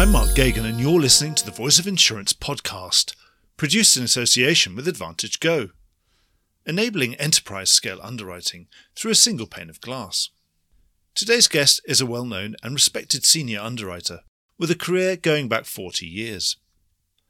[0.00, 3.14] I'm Mark Geoghegan, and you're listening to the Voice of Insurance podcast,
[3.58, 5.68] produced in association with Advantage Go,
[6.64, 10.30] enabling enterprise scale underwriting through a single pane of glass.
[11.14, 14.20] Today's guest is a well known and respected senior underwriter
[14.58, 16.56] with a career going back 40 years.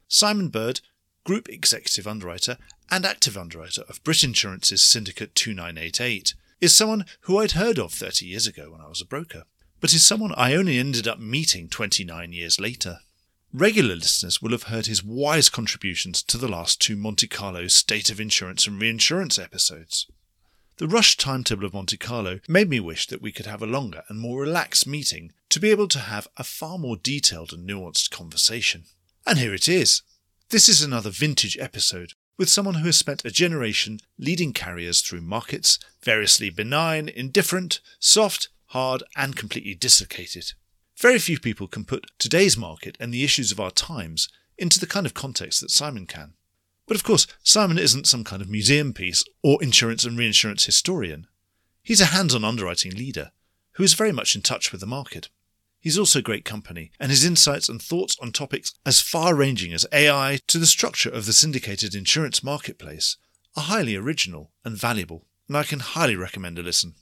[0.07, 0.79] Simon Bird,
[1.25, 2.57] Group Executive Underwriter
[2.89, 8.25] and Active Underwriter of Brit Insurance's Syndicate 2988, is someone who I'd heard of 30
[8.25, 9.43] years ago when I was a broker
[9.81, 12.99] but is someone I only ended up meeting 29 years later.
[13.51, 18.09] Regular listeners will have heard his wise contributions to the last two Monte Carlo State
[18.09, 20.07] of Insurance and Reinsurance episodes.
[20.77, 24.03] The rush timetable of Monte Carlo made me wish that we could have a longer
[24.07, 28.09] and more relaxed meeting to be able to have a far more detailed and nuanced
[28.09, 28.85] conversation.
[29.25, 30.03] And here it is.
[30.49, 35.21] This is another vintage episode with someone who has spent a generation leading carriers through
[35.21, 40.53] markets variously benign, indifferent, soft, hard, and completely dislocated.
[40.97, 44.87] Very few people can put today's market and the issues of our times into the
[44.87, 46.33] kind of context that Simon can.
[46.87, 51.27] But of course, Simon isn't some kind of museum piece or insurance and reinsurance historian.
[51.81, 53.31] He's a hands on underwriting leader
[53.73, 55.29] who is very much in touch with the market.
[55.79, 59.87] He's also great company, and his insights and thoughts on topics as far ranging as
[59.91, 63.17] AI to the structure of the syndicated insurance marketplace
[63.57, 66.93] are highly original and valuable, and I can highly recommend a listen.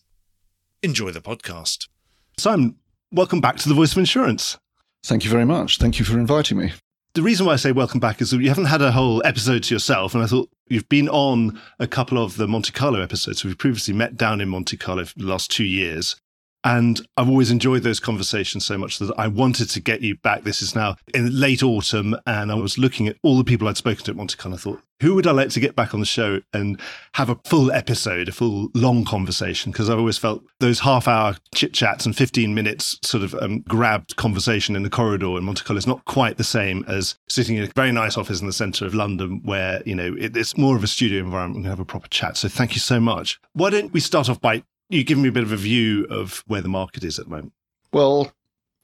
[0.81, 1.89] Enjoy the podcast.
[2.37, 2.77] Simon,
[3.11, 4.57] welcome back to the Voice of Insurance.
[5.03, 5.77] Thank you very much.
[5.77, 6.71] Thank you for inviting me.
[7.15, 9.63] The reason why I say welcome back is that you haven't had a whole episode
[9.63, 13.43] to yourself, and I thought you've been on a couple of the Monte Carlo episodes.
[13.43, 16.15] We've previously met down in Monte Carlo for the last two years.
[16.63, 20.43] And I've always enjoyed those conversations so much that I wanted to get you back.
[20.43, 23.77] This is now in late autumn, and I was looking at all the people I'd
[23.77, 24.57] spoken to at Monte Carlo.
[24.57, 26.79] I thought, who would I like to get back on the show and
[27.13, 29.71] have a full episode, a full long conversation?
[29.71, 33.61] Because I've always felt those half hour chit chats and 15 minutes sort of um,
[33.61, 37.55] grabbed conversation in the corridor in Monte Carlo is not quite the same as sitting
[37.55, 40.57] in a very nice office in the center of London where, you know, it, it's
[40.57, 41.57] more of a studio environment.
[41.57, 42.35] We can have a proper chat.
[42.35, 43.39] So thank you so much.
[43.53, 46.43] Why don't we start off by you give me a bit of a view of
[46.47, 47.53] where the market is at the moment.
[47.93, 48.31] Well,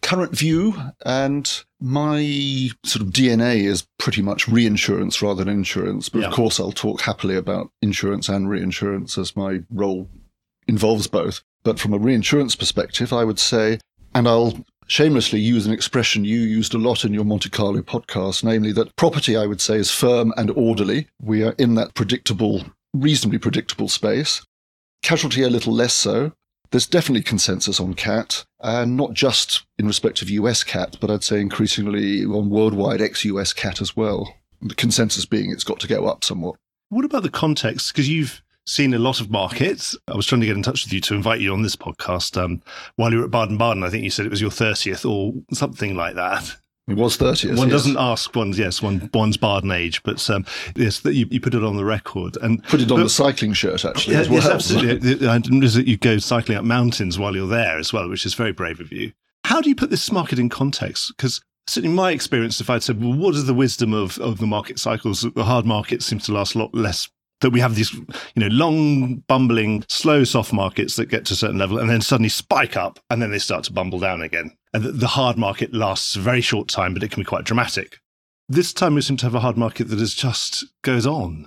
[0.02, 6.10] current view and my sort of DNA is pretty much reinsurance rather than insurance.
[6.10, 6.28] But yeah.
[6.28, 10.08] of course, I'll talk happily about insurance and reinsurance as my role
[10.68, 11.42] involves both.
[11.64, 13.80] But from a reinsurance perspective, I would say,
[14.14, 18.44] and I'll shamelessly use an expression you used a lot in your Monte Carlo podcast,
[18.44, 21.08] namely that property, I would say, is firm and orderly.
[21.20, 24.46] We are in that predictable, reasonably predictable space.
[25.02, 26.32] Casualty a little less so.
[26.72, 31.24] There's definitely consensus on cat, and not just in respect of US cat, but I'd
[31.24, 34.36] say increasingly on worldwide ex US cat as well.
[34.62, 36.56] The consensus being it's got to go up somewhat.
[36.90, 37.94] What about the context?
[37.94, 39.96] Because you've seen a lot of markets.
[40.08, 42.42] I was trying to get in touch with you to invite you on this podcast
[42.42, 42.62] um,
[42.96, 43.84] while you were at Baden Baden.
[43.84, 46.56] I think you said it was your 30th or something like that.
[46.88, 47.56] It was 30.
[47.56, 47.70] One yes.
[47.70, 51.64] doesn't ask one's, yes, one, one's Baden age, but um, yes, you, you, put it
[51.64, 52.38] on the record.
[52.44, 54.34] and Put it on but, the cycling shirt, actually, yeah, well.
[54.34, 55.28] Yes, absolutely.
[55.28, 58.36] I noticed that you go cycling up mountains while you're there as well, which is
[58.36, 59.14] very brave of you.
[59.46, 61.12] How do you put this market in context?
[61.18, 64.48] Because certainly my experience, if I'd said, well, what is the wisdom of, of the
[64.48, 65.26] market cycles?
[65.36, 67.10] The hard market seems to last a lot less
[67.42, 68.06] that we have these, you
[68.38, 72.30] know, long, bumbling, slow, soft markets that get to a certain level and then suddenly
[72.30, 74.56] spike up and then they start to bumble down again.
[74.76, 78.02] And the hard market lasts a very short time, but it can be quite dramatic.
[78.50, 81.46] This time we seem to have a hard market that is just goes on.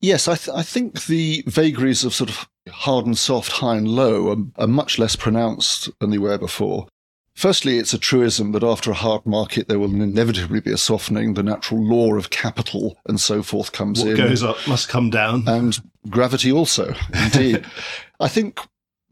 [0.00, 3.88] Yes, I, th- I think the vagaries of sort of hard and soft, high and
[3.88, 6.86] low are, are much less pronounced than they were before.
[7.34, 11.34] Firstly, it's a truism that after a hard market, there will inevitably be a softening.
[11.34, 14.18] The natural law of capital and so forth comes what in.
[14.18, 15.42] What goes up must come down.
[15.48, 15.76] And
[16.08, 17.64] gravity also, indeed.
[18.20, 18.60] I think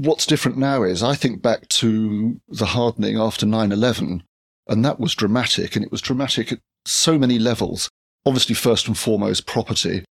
[0.05, 4.23] what's different now is I think back to the hardening after 9 11,
[4.69, 7.89] and that was dramatic, and it was dramatic at so many levels.
[8.25, 10.05] Obviously, first and foremost, property.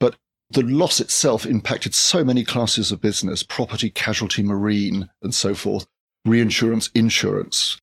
[0.00, 0.16] But
[0.50, 5.86] the loss itself impacted so many classes of business property, casualty, marine, and so forth
[6.24, 7.78] reinsurance, insurance,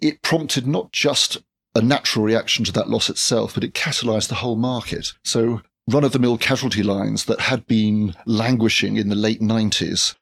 [0.00, 1.38] it prompted not just
[1.74, 5.12] a natural reaction to that loss itself, but it catalyzed the whole market.
[5.24, 10.14] So run of the mill casualty lines that had been languishing in the late 90s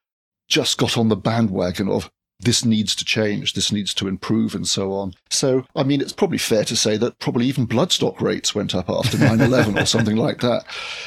[0.51, 2.11] just got on the bandwagon of
[2.41, 5.13] this needs to change, this needs to improve, and so on.
[5.29, 8.89] So, I mean, it's probably fair to say that probably even bloodstock rates went up
[8.89, 10.65] after 9 11 or something like that.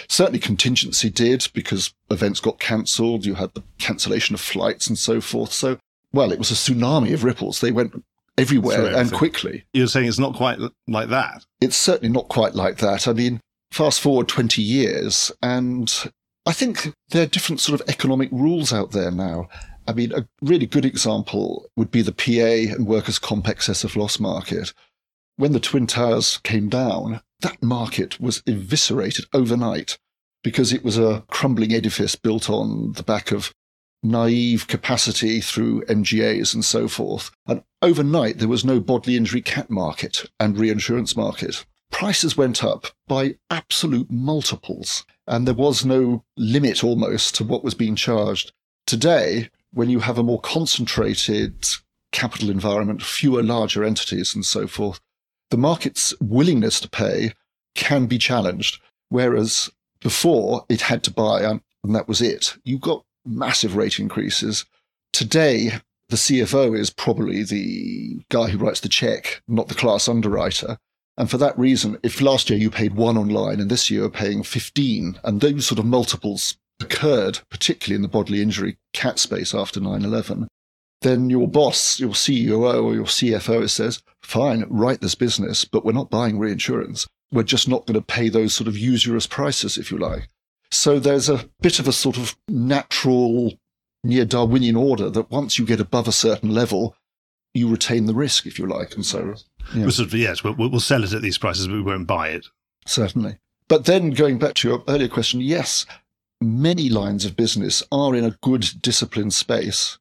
[0.09, 3.27] Certainly, contingency did because events got cancelled.
[3.27, 5.53] You had the cancellation of flights and so forth.
[5.53, 5.79] So,
[6.13, 7.61] well, it was a tsunami of ripples.
[7.61, 8.03] They went
[8.39, 9.65] everywhere and quickly.
[9.73, 11.45] You're saying it's not quite like that?
[11.61, 13.09] It's certainly not quite like that.
[13.09, 13.41] I mean,
[13.73, 15.93] fast forward 20 years, and
[16.47, 19.49] I think there are different sort of economic rules out there now.
[19.87, 23.97] I mean, a really good example would be the PA and workers' comp excess of
[23.97, 24.73] loss market.
[25.37, 29.99] when the Twin Towers came down, that market was eviscerated overnight
[30.45, 33.53] because it was a crumbling edifice built on the back of
[34.03, 37.31] naive capacity through MGAs and so forth.
[37.47, 41.65] And overnight, there was no bodily injury cat market and reinsurance market.
[41.91, 47.75] Prices went up by absolute multiples, and there was no limit almost to what was
[47.75, 48.53] being charged.
[48.87, 51.67] Today, when you have a more concentrated
[52.13, 55.01] capital environment, fewer larger entities and so forth,
[55.51, 57.33] the market's willingness to pay
[57.75, 58.81] can be challenged.
[59.09, 59.71] Whereas
[60.01, 62.57] before it had to buy and, that was it.
[62.65, 64.65] You got massive rate increases.
[65.13, 70.79] Today, the CFO is probably the guy who writes the check, not the class underwriter.
[71.17, 74.11] And for that reason, if last year you paid one online and this year you're
[74.11, 79.55] paying 15, and those sort of multiples occurred, particularly in the bodily injury cat space
[79.55, 80.49] after 9 11,
[81.03, 85.93] then your boss, your CEO or your CFO says, fine, write this business, but we're
[85.93, 87.07] not buying reinsurance.
[87.31, 90.29] We're just not going to pay those sort of usurious prices, if you like.
[90.71, 93.53] So there's a bit of a sort of natural,
[94.03, 96.97] near Darwinian order that once you get above a certain level,
[97.53, 98.95] you retain the risk, if you like.
[98.95, 99.35] And so,
[99.75, 99.83] yeah.
[99.83, 102.29] We'll sort of, yes, we'll, we'll sell it at these prices, but we won't buy
[102.29, 102.47] it.
[102.87, 103.39] Certainly.
[103.69, 105.87] But then going back to your earlier question, yes,
[106.41, 109.99] many lines of business are in a good disciplined space.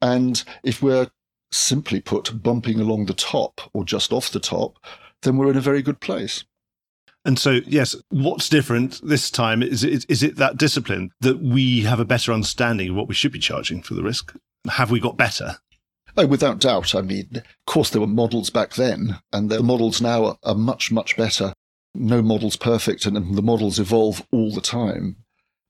[0.00, 1.10] And if we're
[1.50, 4.78] simply put bumping along the top or just off the top,
[5.22, 6.44] then we're in a very good place.
[7.24, 9.62] And so, yes, what's different this time?
[9.62, 13.14] Is it, is it that discipline that we have a better understanding of what we
[13.14, 14.34] should be charging for the risk?
[14.68, 15.58] Have we got better?
[16.16, 16.94] Oh, without doubt.
[16.94, 20.92] I mean, of course, there were models back then, and the models now are, much,
[20.92, 21.54] much better.
[21.94, 25.16] No model's perfect, and the models evolve all the time.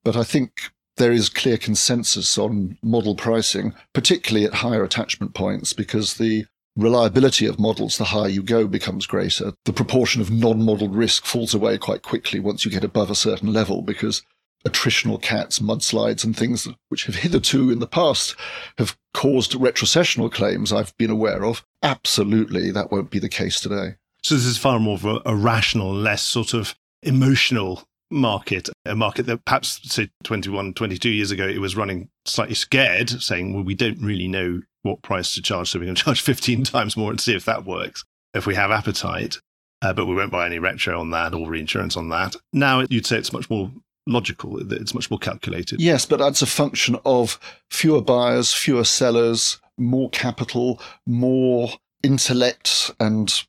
[0.05, 5.73] But I think there is clear consensus on model pricing, particularly at higher attachment points,
[5.73, 6.47] because the
[6.77, 9.53] reliability of models, the higher you go, becomes greater.
[9.65, 13.15] The proportion of non modeled risk falls away quite quickly once you get above a
[13.15, 14.23] certain level because
[14.67, 18.37] attritional cats, mudslides, and things which have hitherto in the past
[18.79, 21.65] have caused retrocessional claims I've been aware of.
[21.83, 23.97] Absolutely, that won't be the case today.
[24.23, 28.95] So this is far more of a, a rational, less sort of emotional market, a
[28.95, 33.65] market that perhaps, say, 21, 22 years ago, it was running slightly scared, saying, well,
[33.65, 36.97] we don't really know what price to charge, so we're going to charge 15 times
[36.97, 38.05] more and see if that works,
[38.35, 39.39] if we have appetite.
[39.81, 42.37] Uh, but we won't buy any retro on that or reinsurance on that.
[42.53, 43.73] Now you'd say it's much more
[44.07, 45.81] logical, it's much more calculated.
[45.81, 47.39] Yes, but that's a function of
[47.71, 51.71] fewer buyers, fewer sellers, more capital, more
[52.03, 53.45] intellect and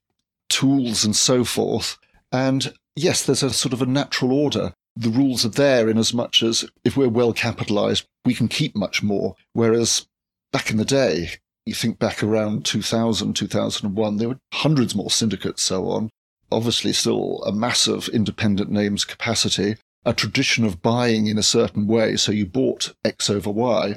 [0.49, 1.97] tools and so forth.
[2.31, 4.73] And yes, there's a sort of a natural order.
[4.95, 8.75] The rules are there in as much as if we're well capitalized, we can keep
[8.75, 9.35] much more.
[9.53, 10.07] Whereas
[10.51, 11.31] back in the day,
[11.65, 16.09] you think back around 2000, 2001, there were hundreds more syndicates, so on.
[16.51, 22.15] Obviously, still a massive independent names capacity, a tradition of buying in a certain way.
[22.15, 23.95] So you bought X over Y,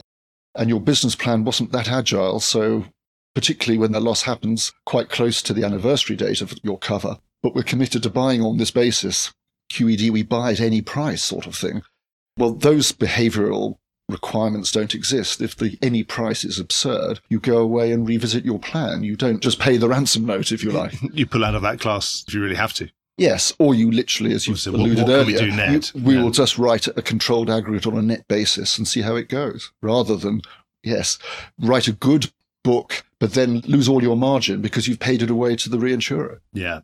[0.54, 2.40] and your business plan wasn't that agile.
[2.40, 2.86] So,
[3.34, 7.54] particularly when the loss happens quite close to the anniversary date of your cover, but
[7.54, 9.32] we're committed to buying on this basis.
[9.72, 11.82] QED, we buy at any price sort of thing.
[12.38, 13.76] Well, those behavioral
[14.08, 15.40] requirements don't exist.
[15.40, 19.02] If the any price is absurd, you go away and revisit your plan.
[19.02, 20.94] You don't just pay the ransom note, if you like.
[21.12, 22.88] you pull out of that class if you really have to.
[23.18, 26.22] Yes, or you literally, as you alluded what, what earlier, we, you, we yeah.
[26.22, 29.72] will just write a controlled aggregate on a net basis and see how it goes,
[29.80, 30.42] rather than
[30.82, 31.18] yes,
[31.58, 32.30] write a good
[32.62, 36.40] book, but then lose all your margin because you've paid it away to the reinsurer.
[36.52, 36.80] Yeah,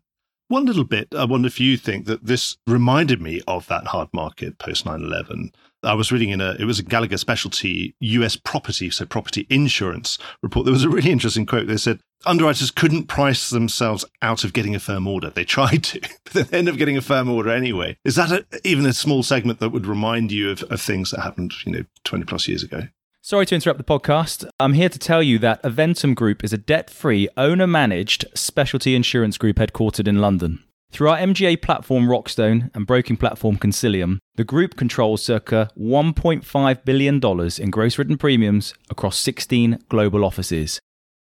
[0.52, 4.10] one little bit, I wonder if you think that this reminded me of that hard
[4.12, 5.50] market post 9 11.
[5.82, 10.18] I was reading in a, it was a Gallagher specialty US property, so property insurance
[10.42, 10.66] report.
[10.66, 11.68] There was a really interesting quote.
[11.68, 15.30] They said underwriters couldn't price themselves out of getting a firm order.
[15.30, 17.96] They tried to, but they end up getting a firm order anyway.
[18.04, 21.20] Is that a, even a small segment that would remind you of, of things that
[21.20, 22.82] happened, you know, 20 plus years ago?
[23.24, 24.48] Sorry to interrupt the podcast.
[24.58, 28.96] I'm here to tell you that Aventum Group is a debt free, owner managed specialty
[28.96, 30.58] insurance group headquartered in London.
[30.90, 37.20] Through our MGA platform Rokstone and broking platform Concilium, the group controls circa $1.5 billion
[37.62, 40.80] in gross written premiums across 16 global offices.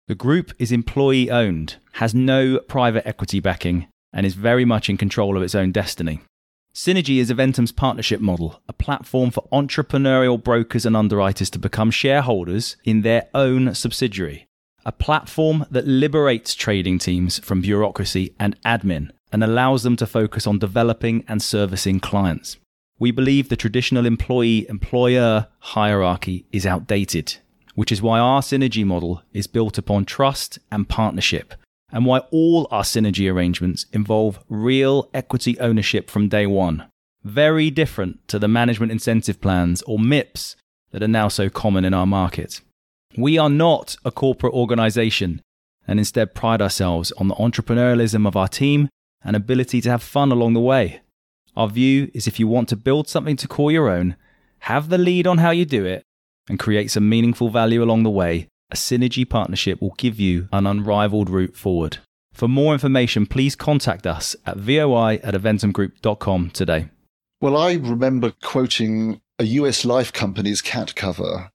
[0.08, 4.96] The group is employee owned, has no private equity backing, and is very much in
[4.96, 6.20] control of its own destiny.
[6.72, 12.76] Synergy is Aventum's partnership model, a platform for entrepreneurial brokers and underwriters to become shareholders
[12.84, 14.46] in their own subsidiary.
[14.84, 20.46] A platform that liberates trading teams from bureaucracy and admin and allows them to focus
[20.46, 22.58] on developing and servicing clients.
[23.00, 27.38] We believe the traditional employee employer hierarchy is outdated,
[27.76, 31.54] which is why our synergy model is built upon trust and partnership
[31.92, 36.84] and why all our synergy arrangements involve real equity ownership from day one.
[37.22, 40.56] Very different to the management incentive plans or MIPs
[40.90, 42.60] that are now so common in our market.
[43.16, 45.42] We are not a corporate organization
[45.86, 48.88] and instead pride ourselves on the entrepreneurialism of our team
[49.22, 51.00] and ability to have fun along the way.
[51.56, 54.16] Our view is if you want to build something to call your own,
[54.60, 56.02] have the lead on how you do it,
[56.48, 60.66] and create some meaningful value along the way, a synergy partnership will give you an
[60.66, 61.98] unrivaled route forward.
[62.32, 66.88] For more information, please contact us at voi at aventumgroup.com today.
[67.40, 71.50] Well, I remember quoting a US life company's cat cover,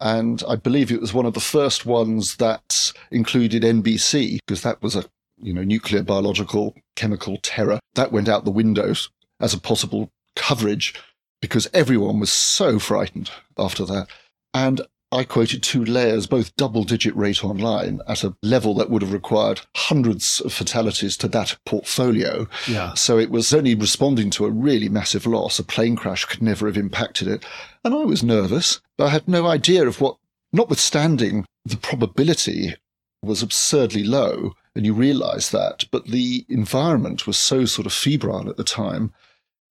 [0.00, 4.82] and I believe it was one of the first ones that included NBC, because that
[4.82, 5.04] was a
[5.40, 7.80] you know nuclear, biological, chemical terror.
[7.94, 9.10] That went out the windows
[9.40, 10.94] as a possible coverage
[11.40, 14.08] because everyone was so frightened after that.
[14.54, 14.80] And
[15.14, 19.12] I quoted two layers, both double digit rate online at a level that would have
[19.12, 22.48] required hundreds of fatalities to that portfolio.
[22.66, 22.94] Yeah.
[22.94, 25.60] So it was only responding to a really massive loss.
[25.60, 27.44] A plane crash could never have impacted it.
[27.84, 30.16] And I was nervous, but I had no idea of what,
[30.52, 32.74] notwithstanding the probability
[33.22, 34.54] was absurdly low.
[34.74, 39.12] And you realize that, but the environment was so sort of febrile at the time.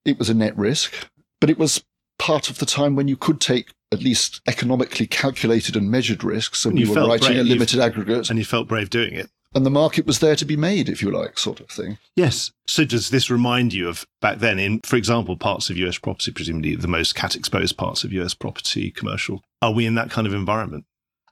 [0.06, 1.10] It was a net risk,
[1.42, 1.84] but it was
[2.24, 6.64] part of the time when you could take at least economically calculated and measured risks,
[6.64, 7.40] and, And we you were writing brave.
[7.42, 9.30] a limited aggregate, And you felt brave doing it.
[9.54, 11.98] and the market was there to be made, if you like, sort of thing.
[12.16, 12.52] Yes.
[12.66, 16.32] So does this remind you of back then in, for example, parts of US property,
[16.32, 19.44] presumably the most cat exposed parts of US property commercial?
[19.62, 20.86] Are we in that kind of environment?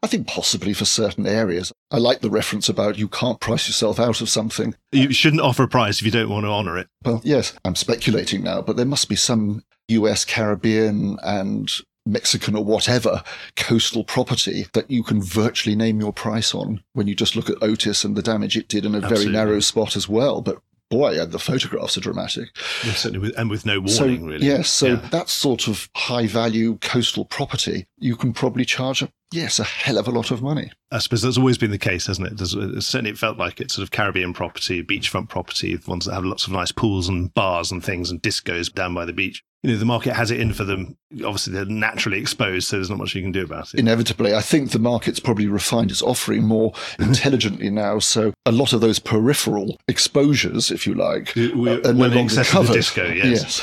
[0.04, 1.72] I think possibly for certain areas.
[1.92, 4.76] I like the reference about you can't price yourself out of something.
[4.92, 6.88] You shouldn't offer a price if you don't want to honour it.
[7.06, 11.72] Well, yes, I'm speculating now, but there must be some US, Caribbean, and
[12.06, 13.24] Mexican or whatever
[13.56, 17.62] coastal property that you can virtually name your price on when you just look at
[17.62, 19.26] Otis and the damage it did in a Absolutely.
[19.26, 20.42] very narrow spot as well.
[20.42, 20.60] But
[20.92, 22.50] boy, yeah, the photographs are dramatic.
[22.86, 24.46] Yeah, certainly with, and with no warning, so, really.
[24.46, 24.96] Yes, so Yeah.
[25.10, 29.98] that sort of high value coastal property, you can probably charge, a, yes, a hell
[29.98, 30.72] of a lot of money.
[30.92, 32.38] I suppose that's always been the case, hasn't it?
[32.38, 33.72] There's, it certainly it felt like it.
[33.72, 37.72] Sort of Caribbean property, beachfront property, ones that have lots of nice pools and bars
[37.72, 39.44] and things and discos down by the beach.
[39.64, 40.98] You know, the market has it in for them.
[41.24, 43.80] Obviously, they're naturally exposed, so there's not much you can do about it.
[43.80, 48.00] Inevitably, I think the market's probably refined its offering more intelligently now.
[48.00, 52.44] So a lot of those peripheral exposures, if you like, We- we- are no longer
[52.44, 52.70] covered.
[52.70, 53.62] the disco, yes.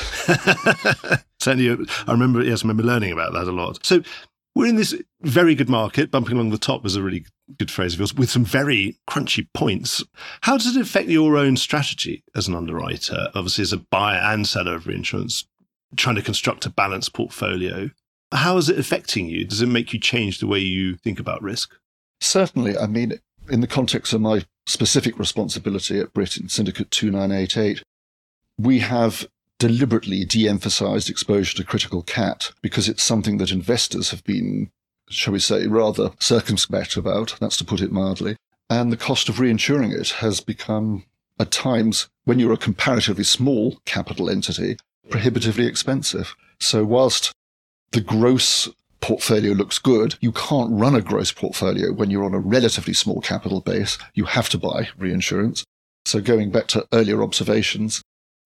[1.41, 1.77] Certainly, uh,
[2.07, 2.43] I remember.
[2.43, 3.85] Yes, I remember learning about that a lot.
[3.85, 4.01] So
[4.55, 6.11] we're in this very good market.
[6.11, 7.25] Bumping along the top was a really
[7.57, 10.03] good phrase of yours, with some very crunchy points.
[10.41, 13.29] How does it affect your own strategy as an underwriter?
[13.35, 15.45] Obviously, as a buyer and seller of reinsurance,
[15.95, 17.89] trying to construct a balanced portfolio.
[18.31, 19.45] How is it affecting you?
[19.45, 21.73] Does it make you change the way you think about risk?
[22.19, 22.77] Certainly.
[22.77, 23.19] I mean,
[23.49, 27.83] in the context of my specific responsibility at Brit in Syndicate 2988,
[28.57, 29.27] we have
[29.57, 34.69] deliberately de emphasized exposure to critical cat because it's something that investors have been,
[35.09, 37.35] shall we say, rather circumspect about.
[37.39, 38.37] That's to put it mildly.
[38.69, 41.05] And the cost of reinsuring it has become,
[41.39, 44.77] at times, when you're a comparatively small capital entity,
[45.09, 46.35] prohibitively expensive.
[46.59, 47.31] So, whilst
[47.91, 48.69] the gross
[49.01, 53.21] portfolio looks good, you can't run a gross portfolio when you're on a relatively small
[53.21, 53.97] capital base.
[54.13, 55.63] You have to buy reinsurance.
[56.05, 58.01] So, going back to earlier observations,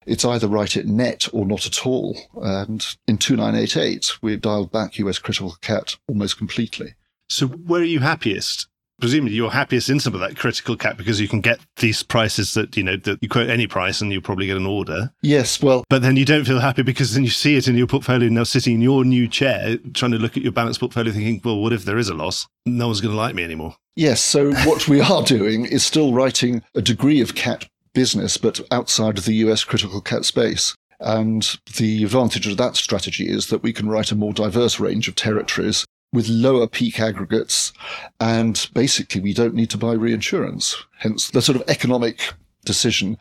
[0.06, 2.16] it's either write it net or not at all.
[2.42, 6.94] And in 2988, we dialed back US critical cat almost completely.
[7.28, 8.68] So, where are you happiest?
[9.00, 12.54] Presumably, you're happiest in some of that critical cat because you can get these prices
[12.54, 15.12] that you know that you quote any price and you probably get an order.
[15.22, 17.86] Yes, well, But then you don't feel happy because then you see it in your
[17.86, 21.40] portfolio now sitting in your new chair, trying to look at your balanced portfolio, thinking,
[21.44, 22.46] well, what if there is a loss?
[22.66, 23.76] No one's going to like me anymore.
[23.96, 24.20] Yes.
[24.20, 29.18] So what we are doing is still writing a degree of cat business, but outside
[29.18, 30.74] of the US critical cat space.
[31.00, 35.08] And the advantage of that strategy is that we can write a more diverse range
[35.08, 37.72] of territories with lower peak aggregates.
[38.20, 40.76] And basically, we don't need to buy reinsurance.
[40.98, 42.32] Hence the sort of economic
[42.64, 43.18] decision.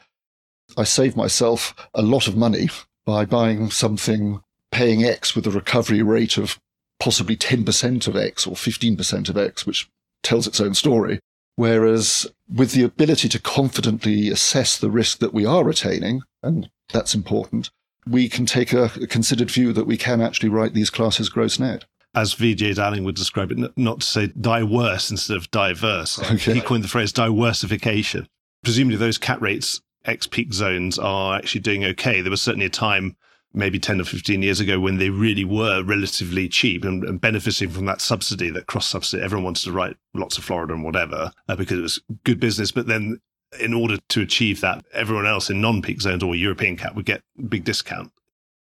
[0.77, 2.69] I save myself a lot of money
[3.05, 6.59] by buying something paying X with a recovery rate of
[6.99, 9.89] possibly 10% of X or 15% of X, which
[10.23, 11.19] tells its own story.
[11.55, 17.13] Whereas with the ability to confidently assess the risk that we are retaining, and that's
[17.13, 17.69] important,
[18.07, 21.85] we can take a, considered view that we can actually write these classes gross net.
[22.15, 26.19] As VJ Dowling would describe it, n- not to say die worse instead of diverse.
[26.33, 26.53] Okay.
[26.53, 28.27] He coined the phrase diversification.
[28.63, 32.21] Presumably, those cat rates, ex peak zones, are actually doing okay.
[32.21, 33.15] There was certainly a time,
[33.53, 37.69] maybe 10 or 15 years ago, when they really were relatively cheap and, and benefiting
[37.69, 39.23] from that subsidy, that cross subsidy.
[39.23, 42.71] Everyone wanted to write lots of Florida and whatever uh, because it was good business.
[42.71, 43.19] But then
[43.59, 47.05] in order to achieve that, everyone else in non peak zones or European cat would
[47.05, 48.11] get big discount.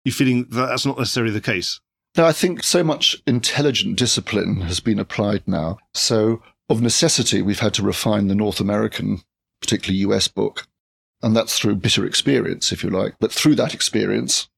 [0.03, 1.79] You feeling that that's not necessarily the case?
[2.17, 5.77] No, I think so much intelligent discipline has been applied now.
[5.93, 9.21] So, of necessity, we've had to refine the North American,
[9.61, 10.65] particularly US book.
[11.21, 13.15] And that's through bitter experience, if you like.
[13.19, 14.49] But through that experience,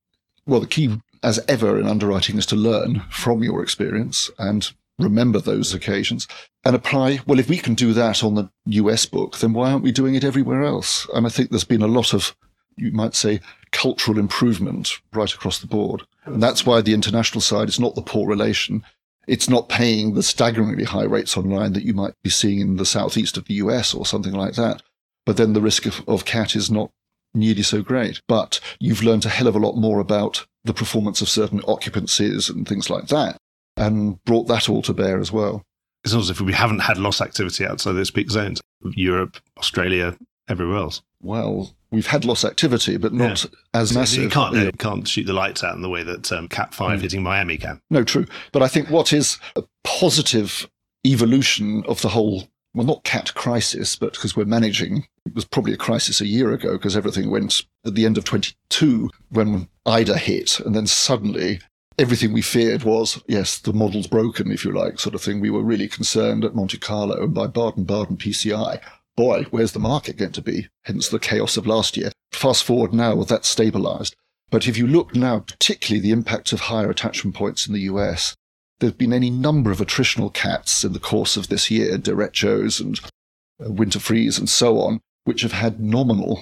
[0.45, 5.39] well, the key, as ever in underwriting, is to learn from your experience and remember
[5.39, 6.27] those occasions
[6.63, 7.19] and apply.
[7.27, 10.15] Well, if we can do that on the US book, then why aren't we doing
[10.15, 11.07] it everywhere else?
[11.13, 12.35] And I think there's been a lot of,
[12.77, 16.03] you might say, cultural improvement right across the board.
[16.25, 18.83] And that's why the international side is not the poor relation.
[19.27, 22.85] It's not paying the staggeringly high rates online that you might be seeing in the
[22.85, 24.81] southeast of the US or something like that.
[25.25, 26.91] But then the risk of, of cat is not
[27.33, 28.21] nearly so great.
[28.27, 32.49] But you've learned a hell of a lot more about the performance of certain occupancies
[32.49, 33.37] and things like that
[33.77, 35.63] and brought that all to bear as well.
[36.03, 40.17] It's not as if we haven't had loss activity outside those peak zones, Europe, Australia,
[40.49, 41.01] everywhere else.
[41.21, 43.49] Well, we've had loss activity, but not yeah.
[43.73, 44.23] as massive.
[44.23, 46.99] You can't, you can't shoot the lights out in the way that um, Cat 5
[46.99, 47.01] mm.
[47.01, 47.81] hitting Miami can.
[47.89, 48.25] No, true.
[48.51, 50.69] But I think what is a positive
[51.05, 55.73] evolution of the whole well, not cat crisis, but because we're managing, it was probably
[55.73, 60.17] a crisis a year ago because everything went at the end of 22 when Ida
[60.17, 60.59] hit.
[60.59, 61.61] And then suddenly
[61.97, 65.39] everything we feared was, yes, the model's broken, if you like, sort of thing.
[65.39, 68.79] We were really concerned at Monte Carlo and by Baden-Baden PCI.
[69.19, 70.69] Boy, where's the market going to be?
[70.85, 72.09] Hence the chaos of last year.
[72.31, 74.15] Fast forward now, well, that's stabilized.
[74.49, 78.33] But if you look now, particularly the impact of higher attachment points in the US,
[78.79, 82.97] there's been any number of attritional cats in the course of this year, derechos and
[83.61, 86.41] uh, winter freeze and so on, which have had nominal.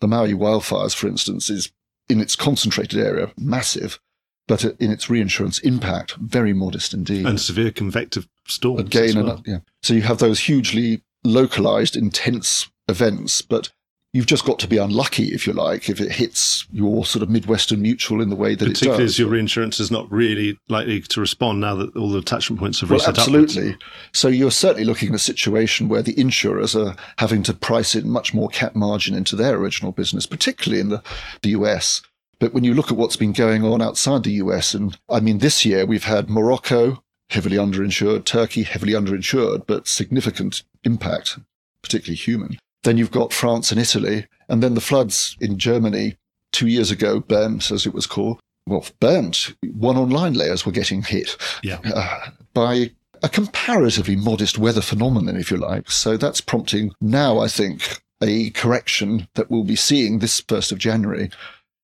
[0.00, 1.72] The Maui wildfires, for instance, is
[2.08, 4.00] in its concentrated area massive,
[4.48, 7.26] but in its reinsurance impact, very modest indeed.
[7.26, 8.80] And severe convective storms.
[8.80, 9.42] Again, well.
[9.44, 9.58] yeah.
[9.82, 13.70] So you have those hugely localized, intense events, but
[14.14, 17.28] you've just got to be unlucky, if you like, if it hits your sort of
[17.28, 18.78] Midwestern mutual in the way that Particularly it does.
[18.80, 22.60] Particularly as your reinsurance is not really likely to respond now that all the attachment
[22.60, 23.70] points have well, reset absolutely.
[23.70, 23.84] Upwards.
[24.12, 28.08] So you're certainly looking at a situation where the insurers are having to price in
[28.08, 31.02] much more cap margin into their original business, particularly in the,
[31.42, 32.00] the US.
[32.38, 35.38] But when you look at what's been going on outside the US, and I mean,
[35.38, 41.38] this year we've had Morocco heavily underinsured, Turkey heavily underinsured, but significant impact,
[41.82, 42.58] particularly human.
[42.82, 46.16] Then you've got France and Italy, and then the floods in Germany
[46.52, 48.40] two years ago, Bernd, as it was called.
[48.66, 51.80] Well, Bernd, one online layers were getting hit yeah.
[51.84, 55.90] uh, by a comparatively modest weather phenomenon, if you like.
[55.90, 60.78] So that's prompting now, I think, a correction that we'll be seeing this 1st of
[60.78, 61.30] January.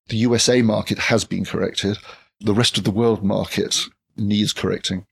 [0.07, 1.97] The USA market has been corrected.
[2.39, 3.79] The rest of the world market
[4.17, 5.05] needs correcting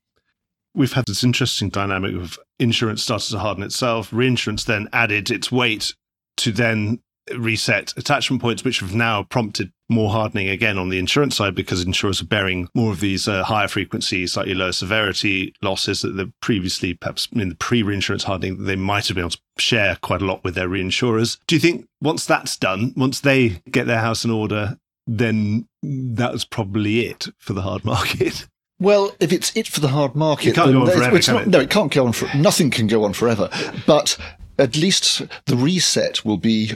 [0.74, 5.50] we've had this interesting dynamic of insurance started to harden itself, reinsurance then added its
[5.50, 5.94] weight
[6.38, 7.00] to then
[7.36, 11.84] reset attachment points, which have now prompted more hardening again on the insurance side because
[11.84, 16.26] insurers are bearing more of these uh, higher frequency, slightly lower severity losses that they
[16.40, 20.22] previously, perhaps in the pre reinsurance hardening, they might have been able to share quite
[20.22, 21.38] a lot with their reinsurers.
[21.46, 26.32] Do you think once that's done, once they get their house in order, then that
[26.32, 28.46] was probably it for the hard market?
[28.80, 31.48] Well, if it's it for the hard market, it can't go on forever, can it?
[31.48, 33.50] No, it can't go on for nothing can go on forever.
[33.86, 34.16] But
[34.58, 36.72] at least the reset will be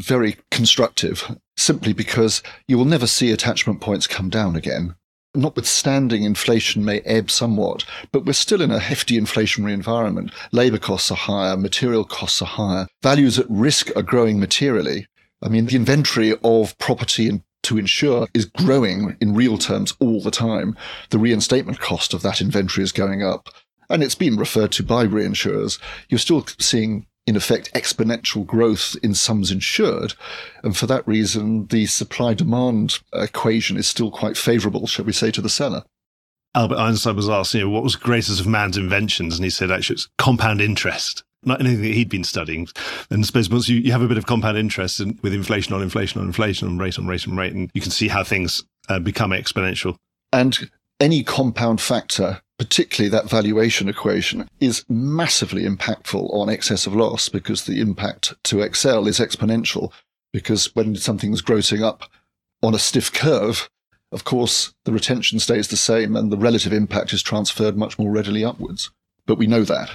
[0.00, 4.94] very constructive, simply because you will never see attachment points come down again.
[5.34, 10.30] Notwithstanding inflation may ebb somewhat, but we're still in a hefty inflationary environment.
[10.52, 15.06] Labour costs are higher, material costs are higher, values at risk are growing materially.
[15.42, 20.20] I mean, the inventory of property and to insure is growing in real terms all
[20.20, 20.76] the time.
[21.10, 23.48] The reinstatement cost of that inventory is going up.
[23.88, 25.78] And it's been referred to by reinsurers.
[26.08, 30.14] You're still seeing, in effect, exponential growth in sums insured.
[30.62, 35.30] And for that reason, the supply demand equation is still quite favorable, shall we say,
[35.32, 35.84] to the seller.
[36.54, 39.36] Albert Einstein was asked, you know, what was greatest of man's inventions?
[39.36, 42.68] And he said, actually, it's compound interest not anything that he'd been studying.
[43.10, 45.74] And I suppose once you, you have a bit of compound interest in, with inflation
[45.74, 48.24] on inflation on inflation on rate on rate on rate, and you can see how
[48.24, 49.96] things uh, become exponential.
[50.32, 57.28] And any compound factor, particularly that valuation equation, is massively impactful on excess of loss
[57.28, 59.92] because the impact to XL is exponential.
[60.32, 62.04] Because when something's grossing up
[62.62, 63.68] on a stiff curve,
[64.12, 68.10] of course, the retention stays the same and the relative impact is transferred much more
[68.10, 68.90] readily upwards.
[69.26, 69.90] But we know that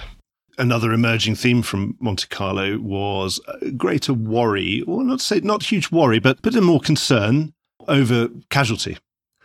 [0.58, 3.40] another emerging theme from Monte Carlo was
[3.76, 7.54] greater worry, or not say not huge worry, but but a more concern
[7.86, 8.98] over casualty,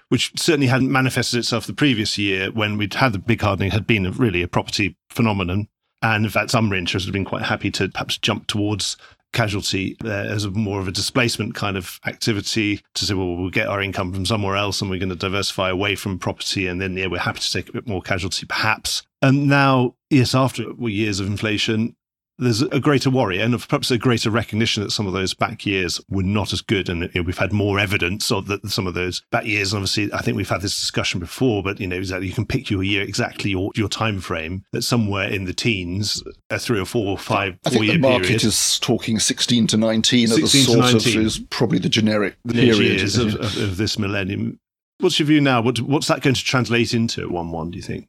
[0.09, 3.87] which certainly hadn't manifested itself the previous year when we'd had the big hardening had
[3.87, 5.67] been really a property phenomenon,
[6.01, 8.97] and in fact some reinsurers had been quite happy to perhaps jump towards
[9.33, 13.67] casualty as a more of a displacement kind of activity to say, well, we'll get
[13.67, 16.67] our income from somewhere else and we're going to diversify away from property.
[16.67, 19.03] And then, yeah, we're happy to take a bit more casualty, perhaps.
[19.21, 21.95] And now, yes, after years of inflation,
[22.39, 26.01] there's a greater worry and perhaps a greater recognition that some of those back years
[26.09, 26.89] were not as good.
[26.89, 29.71] And you know, we've had more evidence of that some of those back years.
[29.71, 32.45] And obviously, I think we've had this discussion before, but you know, exactly, you can
[32.45, 36.79] pick your year exactly your, your time frame that somewhere in the teens, a three
[36.79, 40.35] or four or five, I think the market period, is talking 16 to 19 at
[40.35, 41.19] the 16 to sort 19.
[41.19, 42.77] of is probably the generic the period.
[42.77, 44.59] years of, of, of this millennium.
[44.99, 45.61] What's your view now?
[45.61, 48.07] What, what's that going to translate into at 1 1, do you think?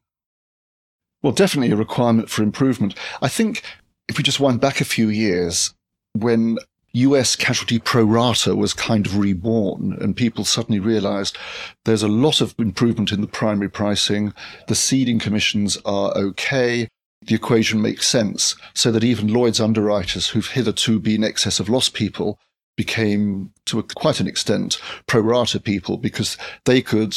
[1.24, 2.94] Well, definitely a requirement for improvement.
[3.22, 3.62] I think
[4.08, 5.72] if we just wind back a few years,
[6.12, 6.58] when
[6.92, 11.38] US casualty pro rata was kind of reborn and people suddenly realized
[11.86, 14.34] there's a lot of improvement in the primary pricing.
[14.68, 16.88] The ceding commissions are okay.
[17.22, 21.88] The equation makes sense so that even Lloyd's underwriters who've hitherto been excess of loss
[21.88, 22.38] people
[22.76, 27.16] became to a, quite an extent pro rata people because they could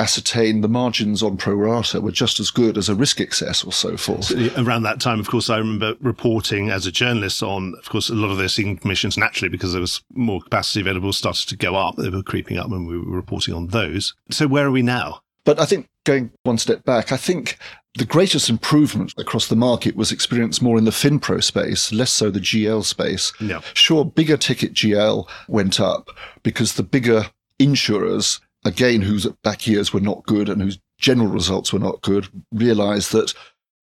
[0.00, 3.72] ascertain the margins on pro rata were just as good as a risk excess or
[3.72, 4.24] so forth.
[4.24, 8.08] So, around that time, of course, I remember reporting as a journalist on, of course,
[8.08, 11.76] a lot of those commissions naturally because there was more capacity available started to go
[11.76, 11.96] up.
[11.96, 14.14] They were creeping up when we were reporting on those.
[14.30, 15.22] So where are we now?
[15.44, 17.58] But I think going one step back, I think
[17.96, 22.30] the greatest improvement across the market was experienced more in the FinPro space, less so
[22.30, 23.32] the GL space.
[23.40, 23.60] Yeah.
[23.74, 26.10] Sure, bigger ticket GL went up
[26.42, 27.26] because the bigger
[27.58, 32.28] insurers, again, whose back years were not good and whose general results were not good,
[32.52, 33.34] realized that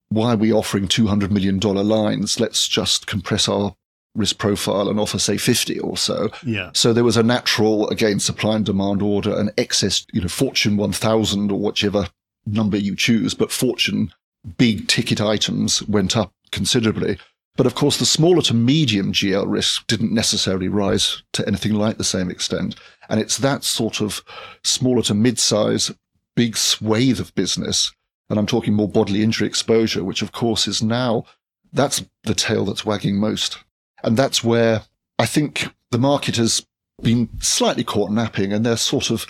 [0.09, 2.39] why are we offering $200 million lines?
[2.39, 3.75] Let's just compress our
[4.15, 6.29] risk profile and offer, say, 50 or so.
[6.45, 6.71] Yeah.
[6.73, 10.77] So there was a natural, again, supply and demand order, and excess, you know, Fortune
[10.77, 12.07] 1000 or whichever
[12.45, 14.11] number you choose, but Fortune
[14.57, 17.17] big ticket items went up considerably.
[17.57, 21.97] But of course, the smaller to medium GL risk didn't necessarily rise to anything like
[21.97, 22.75] the same extent.
[23.09, 24.23] And it's that sort of
[24.63, 25.91] smaller to mid-size,
[26.35, 27.91] big swathe of business.
[28.29, 31.25] And I'm talking more bodily injury exposure, which of course is now,
[31.73, 33.57] that's the tail that's wagging most.
[34.03, 34.83] And that's where
[35.17, 36.65] I think the market has
[37.01, 39.25] been slightly caught napping and there's sort of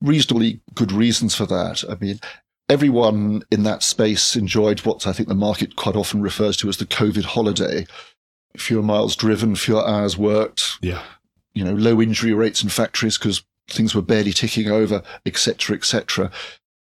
[0.00, 1.84] reasonably good reasons for that.
[1.88, 2.20] I mean,
[2.68, 6.76] everyone in that space enjoyed what I think the market quite often refers to as
[6.78, 7.86] the COVID holiday.
[8.56, 11.02] Fewer miles driven, fewer hours worked, Yeah.
[11.54, 16.30] you know, low injury rates in factories because things were barely ticking over, etc., etc.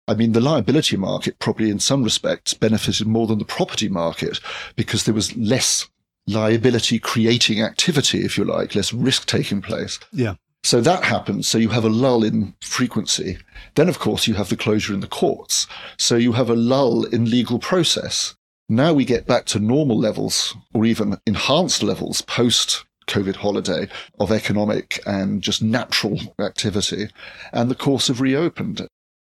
[0.06, 4.40] I mean, the liability market probably in some respects benefited more than the property market
[4.76, 5.86] because there was less
[6.26, 9.98] liability creating activity, if you like, less risk taking place.
[10.12, 10.34] Yeah.
[10.64, 11.46] So that happens.
[11.46, 13.38] So you have a lull in frequency.
[13.74, 15.66] Then, of course, you have the closure in the courts.
[15.98, 18.34] So you have a lull in legal process.
[18.68, 23.88] Now we get back to normal levels or even enhanced levels post COVID holiday
[24.20, 27.08] of economic and just natural activity.
[27.52, 28.86] And the courts have reopened.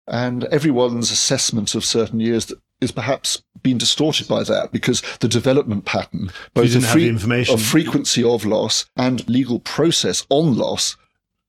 [0.07, 5.85] And everyone's assessment of certain years is perhaps been distorted by that because the development
[5.85, 7.53] pattern, both of, information.
[7.53, 10.95] of frequency of loss and legal process on loss,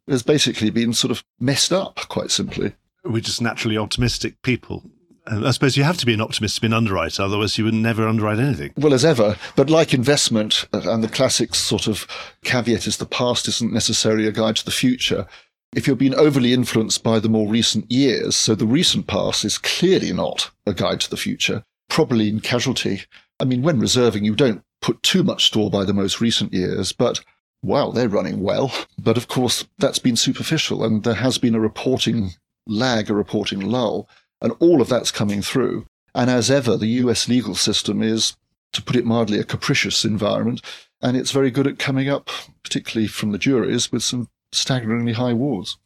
[0.08, 2.74] has basically been sort of messed up, quite simply.
[3.04, 4.84] We're just naturally optimistic people.
[5.30, 7.74] I suppose you have to be an optimist to be an underwriter, otherwise you would
[7.74, 8.72] never underwrite anything.
[8.76, 12.06] Well, as ever, but like investment, uh, and the classic sort of
[12.44, 15.26] caveat is the past isn't necessarily a guide to the future.
[15.74, 19.58] If you're being overly influenced by the more recent years, so the recent past is
[19.58, 23.02] clearly not a guide to the future, probably in casualty.
[23.38, 26.92] I mean, when reserving, you don't put too much store by the most recent years,
[26.92, 27.20] but
[27.62, 28.72] wow, they're running well.
[28.98, 32.32] But of course, that's been superficial, and there has been a reporting
[32.66, 34.08] lag, a reporting lull,
[34.40, 35.86] and all of that's coming through.
[36.14, 38.36] And as ever, the US legal system is,
[38.72, 40.60] to put it mildly, a capricious environment,
[41.00, 42.30] and it's very good at coming up,
[42.62, 45.78] particularly from the juries, with some staggeringly high awards.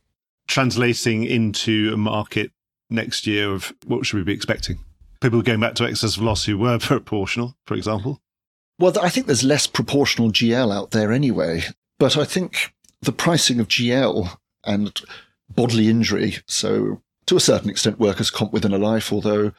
[0.47, 2.51] Translating into a market
[2.91, 4.79] next year of what should we be expecting?
[5.21, 8.21] People going back to excess of loss who were proportional, for example.
[8.79, 11.65] Well, I think there's less proportional GL out there anyway,
[11.99, 15.01] but I think the pricing of GL and
[15.51, 19.53] bodily injury, so to a certain extent, workers' comp within a life, although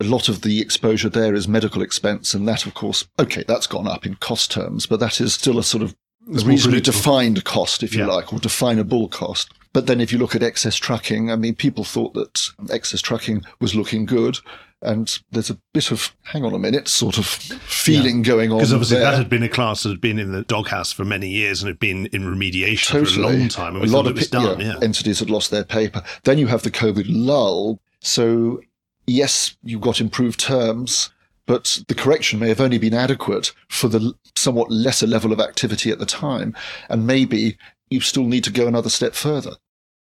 [0.00, 3.66] a lot of the exposure there is medical expense, and that, of course, okay, that's
[3.66, 5.94] gone up in cost terms, but that is still a sort of
[6.26, 8.06] reasonably defined cost, if you Yeah.
[8.06, 9.50] like, or definable cost.
[9.72, 13.44] But then if you look at excess trucking, I mean, people thought that excess trucking
[13.60, 14.38] was looking good.
[14.82, 18.58] And there's a bit of, hang on a minute, sort of feeling going on.
[18.58, 19.10] Because obviously there.
[19.10, 21.68] that had been a class that had been in the doghouse for many years and
[21.68, 23.76] had been in remediation for a long time.
[23.76, 24.58] And a lot of it was done.
[24.58, 24.78] yeah, Yeah.
[24.82, 26.02] entities had lost their paper.
[26.24, 27.78] Then you have the COVID lull.
[28.00, 28.62] So
[29.06, 31.10] yes, you've got improved terms,
[31.46, 35.90] but the correction may have only been adequate for the somewhat lesser level of activity
[35.90, 36.56] at the time.
[36.88, 37.58] And maybe
[37.90, 39.52] you still need to go another step further.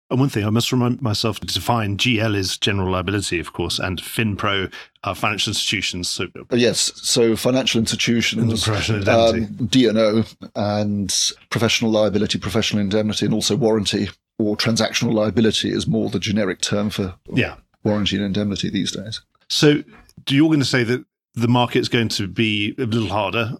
[0.09, 3.77] And one thing I must remind myself to define GL is general liability, of course,
[3.77, 6.09] and FinPro are financial institutions.
[6.09, 10.23] So uh, yes, so financial institutions, professional indemnity, um, D&O,
[10.55, 11.15] and
[11.51, 16.89] professional liability, professional indemnity, and also warranty or transactional liability is more the generic term
[16.89, 17.55] for yeah.
[17.83, 19.21] warranty and indemnity these days.
[19.49, 19.83] So,
[20.25, 23.57] do you're going to say that the market's going to be a little harder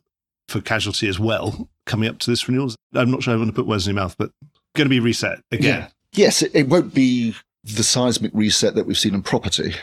[0.48, 2.74] for casualty as well coming up to this renewal?
[2.96, 4.32] I'm not sure I want to put words in your mouth, but
[4.76, 5.82] going to be reset again.
[5.82, 5.88] Yeah.
[6.14, 9.76] Yes, it, it won't be the seismic reset that we've seen in property,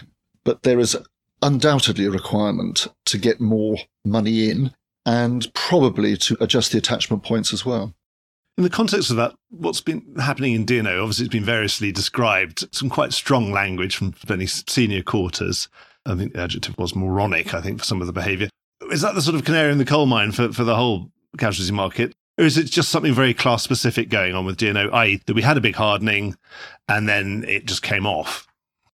[0.45, 0.97] but there is
[1.43, 4.73] undoubtedly a requirement to get more money in
[5.05, 7.95] and probably to adjust the attachment points as well.
[8.59, 12.67] In the context of that, what's been happening in D&O, obviously it's been variously described,
[12.75, 15.69] some quite strong language from many senior quarters.
[16.07, 18.49] I think the adjective was moronic, I think, for some of the behaviour.
[18.91, 21.73] Is that the sort of canary in the coal mine for, for the whole casualty
[21.73, 22.15] market?
[22.39, 25.43] Or is it just something very class specific going on with D&O, i.e., that we
[25.43, 26.37] had a big hardening
[26.89, 28.47] and then it just came off?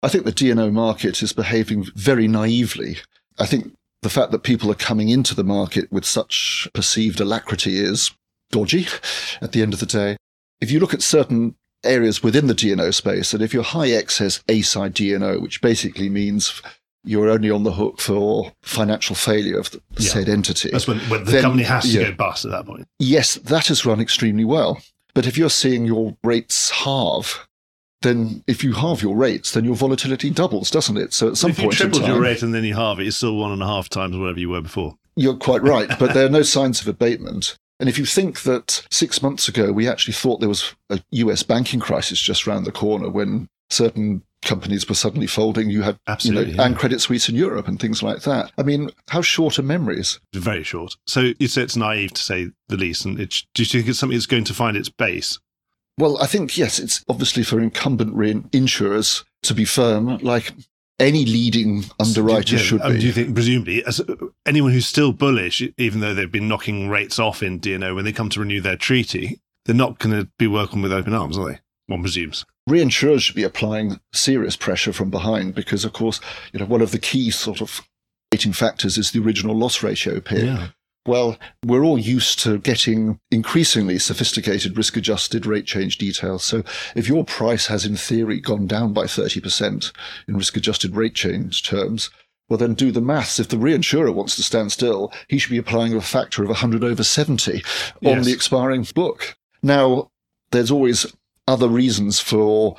[0.04, 2.98] I think the D&O market is behaving very naively.
[3.38, 7.78] I think the fact that people are coming into the market with such perceived alacrity
[7.78, 8.12] is
[8.52, 8.88] dodgy
[9.42, 10.18] at the end of the day.
[10.62, 14.44] If you look at certain areas within the D&O space, and if you're high excess
[14.50, 16.62] A side D&O, which basically means
[17.04, 20.10] you're only on the hook for financial failure of the yeah.
[20.10, 20.70] said entity.
[20.72, 22.88] That's when, when the then, company has to yeah, go bust at that point.
[23.00, 24.82] Yes, that has run extremely well.
[25.14, 27.48] But if you're seeing your rates halve,
[28.02, 31.14] then if you halve your rates, then your volatility doubles, doesn't it?
[31.14, 33.04] So at some if point, you tripled time, your rate and then you halve it,
[33.04, 34.96] you're still one and a half times whatever you were before.
[35.16, 37.58] You're quite right, but there are no signs of abatement.
[37.80, 41.44] And if you think that six months ago we actually thought there was a US
[41.44, 45.70] banking crisis just around the corner when certain companies were suddenly folding.
[45.70, 46.68] You had Absolutely, you know, yeah.
[46.68, 48.52] and Credit Suisse in Europe and things like that.
[48.58, 50.20] I mean, how short are memories?
[50.34, 50.96] Very short.
[51.08, 53.06] So you say it's naive to say the least.
[53.06, 55.40] And do you think it's something that's going to find its base?
[55.98, 56.80] Well, I think yes.
[56.80, 58.16] It's obviously for incumbent
[58.54, 60.54] insurers to be firm, like
[61.00, 63.00] any leading underwriter yeah, should um, be.
[63.00, 64.02] Do you think, presumably, as
[64.46, 68.12] anyone who's still bullish, even though they've been knocking rates off in D&O, when they
[68.12, 71.52] come to renew their treaty, they're not going to be working with open arms, are
[71.52, 71.60] they?
[71.90, 76.22] One presumes reinsurers should be applying serious pressure from behind because, of course,
[76.54, 77.82] you know, one of the key sort of
[78.32, 80.44] rating factors is the original loss ratio pick.
[80.44, 80.68] Yeah.
[81.08, 86.44] Well, we're all used to getting increasingly sophisticated risk adjusted rate change details.
[86.44, 86.64] So
[86.96, 89.92] if your price has in theory gone down by 30%
[90.28, 92.12] in risk adjusted rate change terms,
[92.50, 93.40] well, then do the maths.
[93.40, 96.84] If the reinsurer wants to stand still, he should be applying a factor of 100
[96.84, 97.62] over 70 on
[98.02, 98.26] yes.
[98.26, 99.36] the expiring book.
[99.64, 100.12] Now,
[100.52, 101.06] there's always
[101.50, 102.78] other reasons for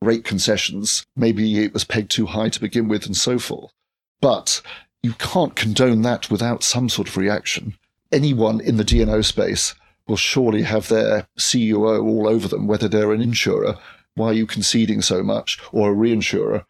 [0.00, 1.04] rate concessions.
[1.16, 3.72] Maybe it was pegged too high to begin with and so forth.
[4.20, 4.62] But
[5.02, 7.76] you can't condone that without some sort of reaction.
[8.12, 9.74] Anyone in the D&O space
[10.06, 13.76] will surely have their CUO all over them, whether they're an insurer,
[14.14, 16.64] why are you conceding so much, or a reinsurer,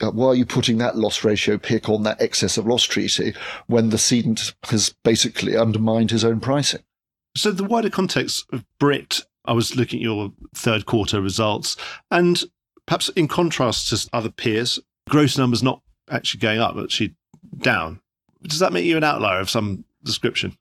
[0.00, 3.34] uh, why are you putting that loss ratio pick on that excess of loss treaty
[3.66, 6.82] when the cedent has basically undermined his own pricing?
[7.36, 11.76] So the wider context of Brit I was looking at your third quarter results,
[12.10, 12.42] and
[12.86, 14.78] perhaps in contrast to other peers,
[15.08, 17.14] gross numbers not actually going up, actually
[17.58, 18.00] down.
[18.42, 20.56] Does that make you an outlier of some description?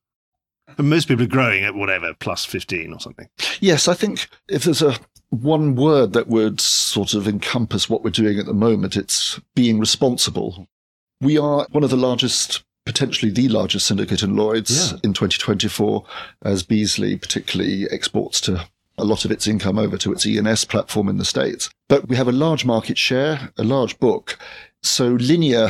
[0.78, 3.30] And most people are growing at whatever plus fifteen or something.
[3.60, 4.98] Yes, I think if there's a
[5.30, 9.80] one word that would sort of encompass what we're doing at the moment, it's being
[9.80, 10.68] responsible.
[11.22, 15.00] We are one of the largest potentially the largest syndicate in Lloyd's yeah.
[15.04, 16.06] in 2024,
[16.44, 18.68] as Beazley particularly exports to
[18.98, 21.70] a lot of its income over to its E&S platform in the States.
[21.90, 24.38] But we have a large market share, a large book.
[24.84, 25.70] So linear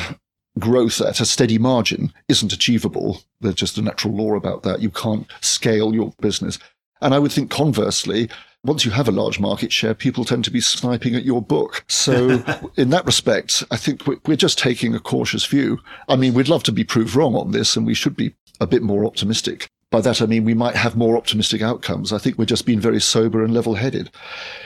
[0.60, 3.22] growth at a steady margin isn't achievable.
[3.42, 4.82] There's just a natural law about that.
[4.82, 6.60] You can't scale your business.
[7.02, 8.30] And I would think conversely,
[8.64, 11.84] once you have a large market share, people tend to be sniping at your book.
[11.88, 12.44] So
[12.78, 15.80] in that respect, I think we're just taking a cautious view.
[16.08, 18.68] I mean, we'd love to be proved wrong on this and we should be a
[18.68, 19.70] bit more optimistic.
[19.96, 22.12] By that, I mean we might have more optimistic outcomes.
[22.12, 24.12] I think we're just being very sober and level headed.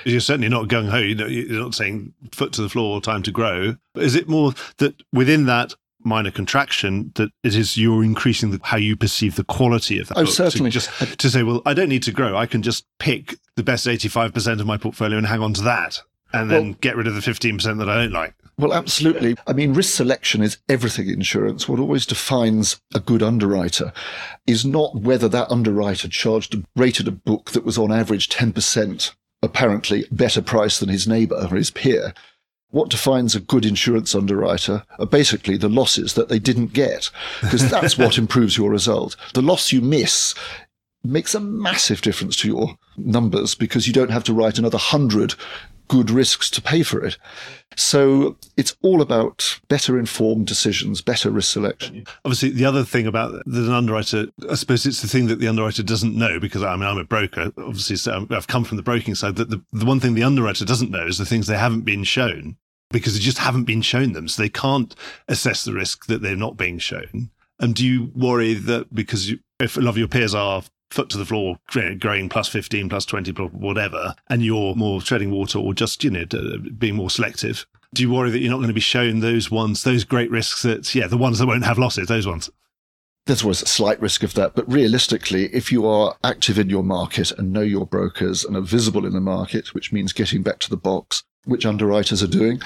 [0.03, 0.97] You're certainly not gung ho.
[0.97, 3.75] You're not saying foot to the floor, time to grow.
[3.93, 8.77] Is it more that within that minor contraction that it is you're increasing the, how
[8.77, 10.17] you perceive the quality of that.
[10.17, 10.33] Oh, book.
[10.33, 10.71] certainly.
[10.71, 10.89] just
[11.19, 12.35] to say, well, I don't need to grow.
[12.35, 16.01] I can just pick the best 85% of my portfolio and hang on to that
[16.33, 18.33] and then well, get rid of the 15% that I don't like.
[18.59, 19.37] Well, absolutely.
[19.47, 21.69] I mean, risk selection is everything in insurance.
[21.69, 23.93] What always defines a good underwriter
[24.45, 30.05] is not whether that underwriter charged, rated a book that was on average 10% apparently
[30.11, 32.13] better price than his neighbor or his peer.
[32.71, 37.09] what defines a good insurance underwriter are basically the losses that they didn't get,
[37.41, 39.15] because that's what improves your result.
[39.33, 40.35] The loss you miss
[41.03, 45.33] makes a massive difference to your numbers because you don't have to write another hundred
[45.89, 47.17] good risks to pay for it.
[47.75, 52.05] So it's all about better informed decisions, better risk selection.
[52.23, 55.47] Obviously, the other thing about that an underwriter, I suppose it's the thing that the
[55.47, 57.51] underwriter doesn't know because I mean, I'm a broker.
[57.57, 59.35] Obviously, so I've come from the broking side.
[59.35, 62.03] That the, the one thing the underwriter doesn't know is the things they haven't been
[62.03, 62.57] shown
[62.91, 64.27] because they just haven't been shown them.
[64.27, 64.95] So they can't
[65.27, 67.29] assess the risk that they're not being shown.
[67.59, 71.09] And do you worry that because you, if a lot of your peers are foot
[71.09, 71.59] to the floor,
[71.99, 76.25] growing plus 15, plus 20, whatever, and you're more treading water or just, you know,
[76.77, 79.83] being more selective, do you worry that you're not going to be shown those ones,
[79.83, 82.49] those great risks that, yeah, the ones that won't have losses, those ones?
[83.25, 84.55] There's always a slight risk of that.
[84.55, 88.61] But realistically, if you are active in your market and know your brokers and are
[88.61, 92.61] visible in the market, which means getting back to the box, which underwriters are doing,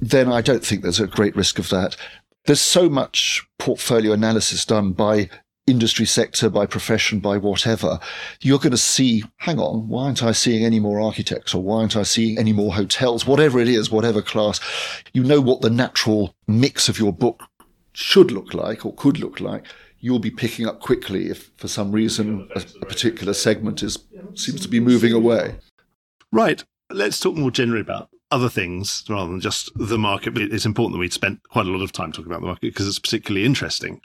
[0.00, 1.96] then I don't think there's a great risk of that.
[2.44, 5.30] There's so much portfolio analysis done by
[5.66, 8.00] industry sector, by profession, by whatever,
[8.40, 11.80] you're going to see, hang on, why aren't I seeing any more architects or why
[11.80, 13.26] aren't I seeing any more hotels?
[13.26, 14.60] Whatever it is, whatever class,
[15.12, 17.44] you know what the natural mix of your book
[17.92, 19.66] should look like or could look like.
[20.00, 23.98] You'll be picking up quickly if for some reason a, a particular segment is
[24.34, 25.56] seems to be moving away.
[26.32, 26.64] Right.
[26.90, 30.36] Let's talk more generally about other things rather than just the market.
[30.36, 32.88] It's important that we spent quite a lot of time talking about the market because
[32.88, 34.00] it's particularly interesting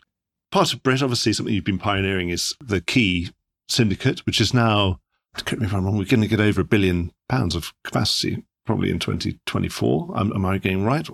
[0.51, 3.29] part of Brit, obviously, something you've been pioneering is the Ki
[3.69, 4.99] Syndicate, which is now,
[5.35, 8.43] correct me if I'm wrong, we're going to get over a billion pounds of capacity
[8.65, 10.13] probably in 2024.
[10.17, 11.07] Am, am I getting right?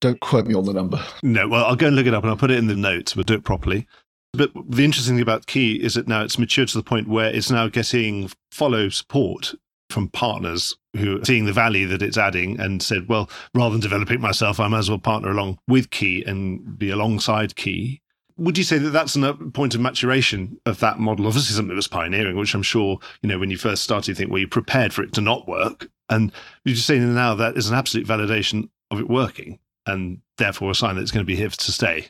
[0.00, 1.02] Don't quote me on the number.
[1.22, 3.16] No, well, I'll go and look it up and I'll put it in the notes.
[3.16, 3.86] We'll do it properly.
[4.32, 7.32] But the interesting thing about Ki is that now it's matured to the point where
[7.32, 9.54] it's now getting follow support
[9.90, 13.80] from partners who are seeing the value that it's adding and said, well, rather than
[13.80, 18.02] developing myself, I might as well partner along with Ki and be alongside Ki
[18.36, 21.26] would you say that that's a point of maturation of that model?
[21.26, 24.14] Obviously, something that was pioneering, which I'm sure, you know, when you first started, you
[24.14, 25.88] think, well, you prepared for it to not work.
[26.10, 26.32] And
[26.64, 30.74] you're just saying now that is an absolute validation of it working and therefore a
[30.74, 32.08] sign that it's going to be here to stay.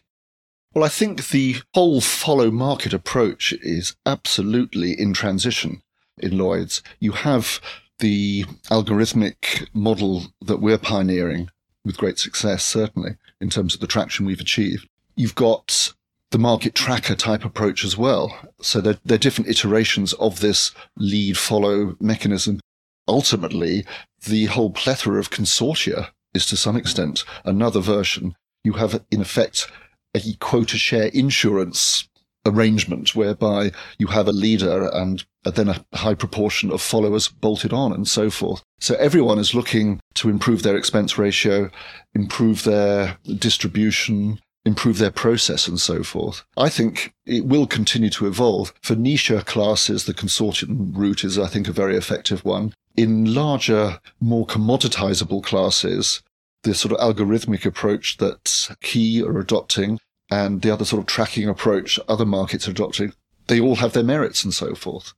[0.75, 5.83] Well, I think the whole follow market approach is absolutely in transition
[6.19, 6.83] in Lloyd's.
[6.99, 7.61] You have
[8.01, 11.51] the algorithmic model that we're pioneering
[11.85, 14.89] with great success, certainly, in terms of the traction we've achieved.
[15.15, 15.93] You've got
[16.31, 18.37] the market tracker type approach as well.
[18.61, 22.61] So there are different iterations of this lead follow mechanism.
[23.07, 23.85] Ultimately,
[24.27, 28.35] the whole plethora of consortia is to some extent another version.
[28.65, 29.71] You have, in effect,
[30.15, 32.09] a quota share insurance
[32.47, 37.93] arrangement whereby you have a leader and then a high proportion of followers bolted on
[37.93, 38.63] and so forth.
[38.81, 41.71] So everyone is looking to improve their expense ratio,
[42.15, 46.43] improve their distribution, improve their process and so forth.
[46.57, 48.73] I think it will continue to evolve.
[48.83, 52.73] For niche classes, the consortium route is, I think, a very effective one.
[52.97, 56.23] In larger, more commoditizable classes,
[56.63, 59.99] the sort of algorithmic approach that Ki are adopting
[60.31, 63.13] and the other sort of tracking approach other markets are adopting,
[63.49, 65.13] they all have their merits and so forth.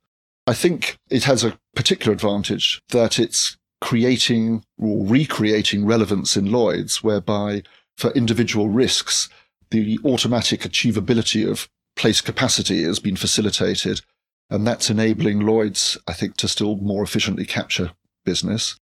[0.45, 7.03] I think it has a particular advantage that it's creating or recreating relevance in Lloyd's,
[7.03, 7.63] whereby
[7.97, 9.29] for individual risks,
[9.71, 14.01] the automatic achievability of place capacity has been facilitated.
[14.49, 17.91] And that's enabling Lloyd's, I think, to still more efficiently capture
[18.23, 18.79] business.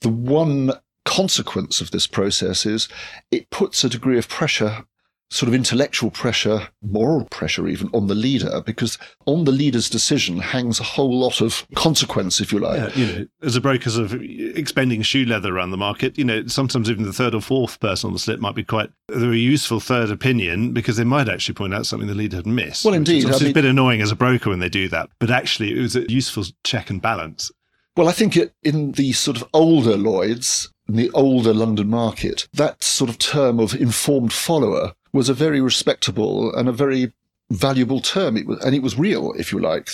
[0.00, 0.72] The one
[1.04, 2.88] consequence of this process is
[3.30, 4.84] it puts a degree of pressure
[5.30, 10.38] sort of intellectual pressure, moral pressure even on the leader, because on the leader's decision
[10.38, 12.96] hangs a whole lot of consequence, if you like.
[12.96, 16.46] Yeah, you know, as a broker of expending shoe leather around the market, you know,
[16.46, 19.38] sometimes even the third or fourth person on the slip might be quite a very
[19.38, 22.84] useful third opinion because they might actually point out something the leader had missed.
[22.84, 23.28] Well, indeed.
[23.28, 25.80] It's, mean, a bit annoying as a broker when they do that, but actually it
[25.80, 27.50] was a useful check and balance.
[27.96, 32.48] Well, I think it, in the sort of older Lloyds, in the older London market,
[32.52, 37.12] that sort of term of informed follower was a very respectable and a very
[37.50, 38.36] valuable term.
[38.36, 39.90] It was, and it was real, if you like,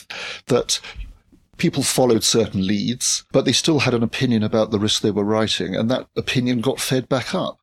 [0.46, 0.80] that
[1.56, 5.24] people followed certain leads, but they still had an opinion about the risk they were
[5.24, 7.58] writing, and that opinion got fed back up.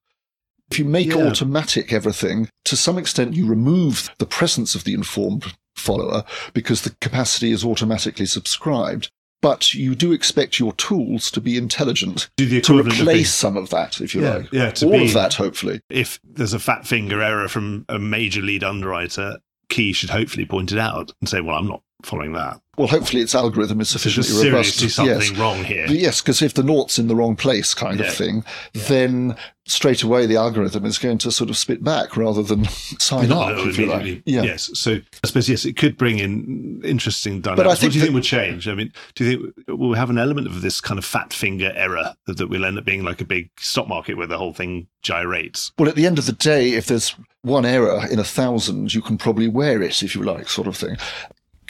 [0.70, 1.28] If you make yeah.
[1.28, 6.24] automatic everything, to some extent, you remove the presence of the informed follower
[6.54, 9.12] because the capacity is automatically subscribed
[9.42, 14.14] but you do expect your tools to be intelligent to replace some of that, if
[14.16, 14.52] you yeah, like.
[14.52, 15.82] Yeah, all be, of that, hopefully.
[15.90, 19.40] If there's a fat finger error from a major lead underwriter,
[19.70, 22.60] Ki should hopefully point it out and say, "Well, I'm not following that.
[22.78, 24.90] Well, hopefully its algorithm is sufficiently There's robust.
[24.96, 25.32] something yes.
[25.38, 25.86] wrong here.
[25.88, 28.08] Yes, because if the naught's in the wrong place, kind Yeah.
[28.08, 28.44] of thing,
[28.74, 29.36] then
[29.68, 32.66] straight away the algorithm is going to sort of spit back rather than
[33.00, 34.24] sign No, up, if you like.
[34.26, 34.44] Yeah.
[34.44, 34.72] Yes.
[34.74, 37.58] So I suppose yes, it could bring in interesting dynamics.
[37.60, 38.68] But I what think do you think that- would change?
[38.70, 41.74] I mean, do you think we'll have an element of this kind of fat finger
[41.76, 44.54] error that, that will end up being like a big stock market where the whole
[44.54, 45.72] thing gyrates?
[45.78, 49.02] Well, at the end of the day, if there's one error in a thousand, you
[49.02, 50.96] can probably wear it, if you like, sort of thing.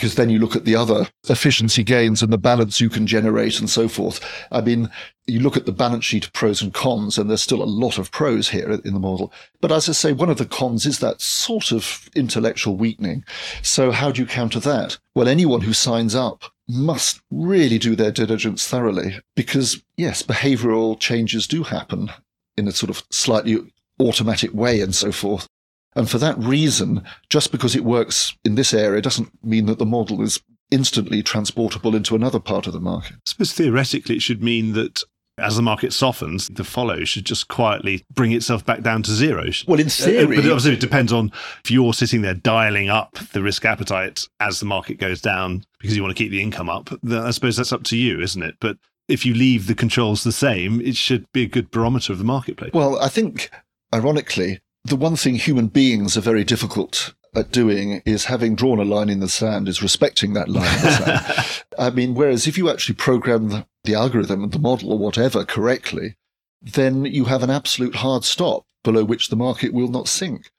[0.02, 3.60] Because then you look at the other efficiency gains and the balance you can generate
[3.60, 4.18] and so forth.
[4.50, 4.90] I mean,
[5.28, 7.98] you look at the balance sheet of pros and cons, and there's still a lot
[7.98, 9.32] of pros here in the model.
[9.60, 13.24] But as I say, one of the cons is that sort of intellectual weakening.
[13.62, 14.98] So how do you counter that?
[15.14, 21.46] Well, anyone who signs up must really do their diligence thoroughly because, yes, behavioral changes
[21.46, 22.10] do happen
[22.56, 23.58] in a sort of slightly
[24.00, 25.46] automatic way and so forth.
[25.94, 29.86] And for that reason, just because it works in this area doesn't mean that the
[29.86, 30.40] model is
[30.70, 33.14] instantly transportable into another part of the market.
[33.16, 35.02] I suppose theoretically it should mean that
[35.38, 39.44] as the market softens, the follow should just quietly bring itself back down to zero.
[39.66, 41.32] Well, in Uh, theory, but obviously, it depends on
[41.64, 45.96] if you're sitting there dialing up the risk appetite as the market goes down because
[45.96, 46.90] you want to keep the income up.
[47.02, 48.56] Then I suppose that's up to you, isn't it?
[48.60, 48.76] But
[49.08, 52.24] if you leave the controls the same, it should be a good barometer of the
[52.24, 52.72] marketplace.
[52.72, 53.50] well, I think,
[53.94, 58.84] ironically, the one thing human beings are very difficult at doing is having drawn a
[58.84, 61.64] line in the sand, is respecting that line in the sand.
[61.78, 65.44] I mean, whereas if you actually program the, the algorithm and the model or whatever
[65.44, 66.16] correctly,
[66.60, 70.50] then you have an absolute hard stop below which the market will not sink.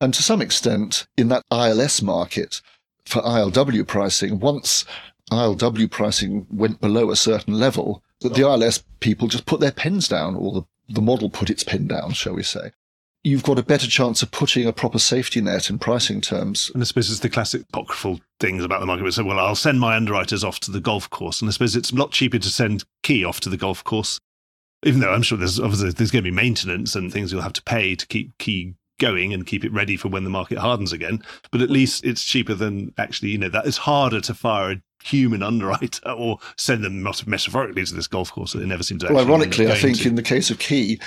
[0.00, 2.62] And to some extent, in that ILS market
[3.04, 4.84] for ILW pricing, once
[5.30, 10.08] ILW pricing went below a certain level, that the ILS people just put their pens
[10.08, 12.72] down, or the, the model put its pen down, shall we say.
[13.22, 16.70] You've got a better chance of putting a proper safety net in pricing terms.
[16.72, 19.12] And I suppose it's the classic apocryphal things about the market.
[19.12, 21.42] Say, well, I'll send my underwriters off to the golf course.
[21.42, 24.18] And I suppose it's a lot cheaper to send Ki off to the golf course,
[24.86, 27.52] even though I'm sure there's obviously there's going to be maintenance and things you'll have
[27.54, 30.92] to pay to keep Ki going and keep it ready for when the market hardens
[30.92, 31.22] again.
[31.50, 34.82] But at least it's cheaper than actually, you know, that it's harder to fire a
[35.02, 39.06] human underwriter or send them metaphorically to this golf course that they never seem to
[39.06, 40.08] Well, actually end up ironically, I think to.
[40.08, 41.00] in the case of Ki,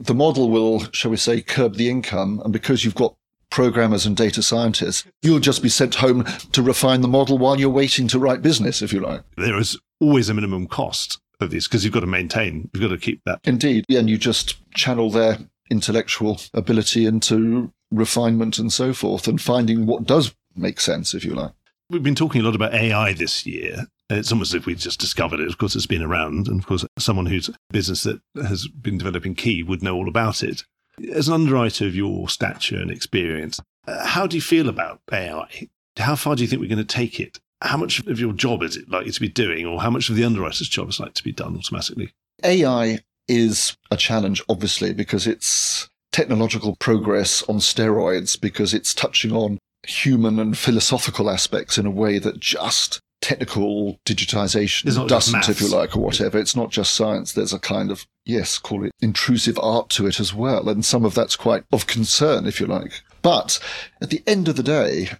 [0.00, 2.40] the model will, shall we say, curb the income.
[2.42, 3.14] And because you've got
[3.50, 7.68] programmers and data scientists, you'll just be sent home to refine the model while you're
[7.68, 9.22] waiting to write business, if you like.
[9.36, 12.88] there is always a minimum cost of these because you've got to maintain, you've got
[12.88, 13.84] to keep that Indeed.
[13.90, 15.38] And you just channel their
[15.70, 21.34] intellectual ability into refinement and so forth and finding what does make sense, if you
[21.34, 21.52] like.
[21.88, 23.86] We've been talking a lot about AI this year.
[24.10, 25.48] It's almost as if we just discovered it.
[25.48, 26.48] Of course, it's been around.
[26.48, 30.42] And of course, someone whose business that has been developing Ki would know all about
[30.42, 30.64] it.
[31.12, 35.68] As an underwriter of your stature and experience, uh, how do you feel about AI?
[35.96, 37.38] How far do you think we're going to take it?
[37.62, 40.16] How much of your job is it likely to be doing, or how much of
[40.16, 42.12] the underwriter's job is likely to be done automatically?
[42.42, 49.58] AI is a challenge, obviously, because it's technological progress on steroids, because it's touching on
[49.86, 55.48] human and philosophical aspects in a way that just technical digitization It's not just doesn't,
[55.48, 56.38] if you like, or whatever.
[56.38, 57.32] It's not just science.
[57.32, 60.68] There's a kind of, yes, call it intrusive art to it as well.
[60.68, 63.02] And some of that's quite of concern, if you like.
[63.22, 63.58] But
[64.00, 65.10] at the end of the day,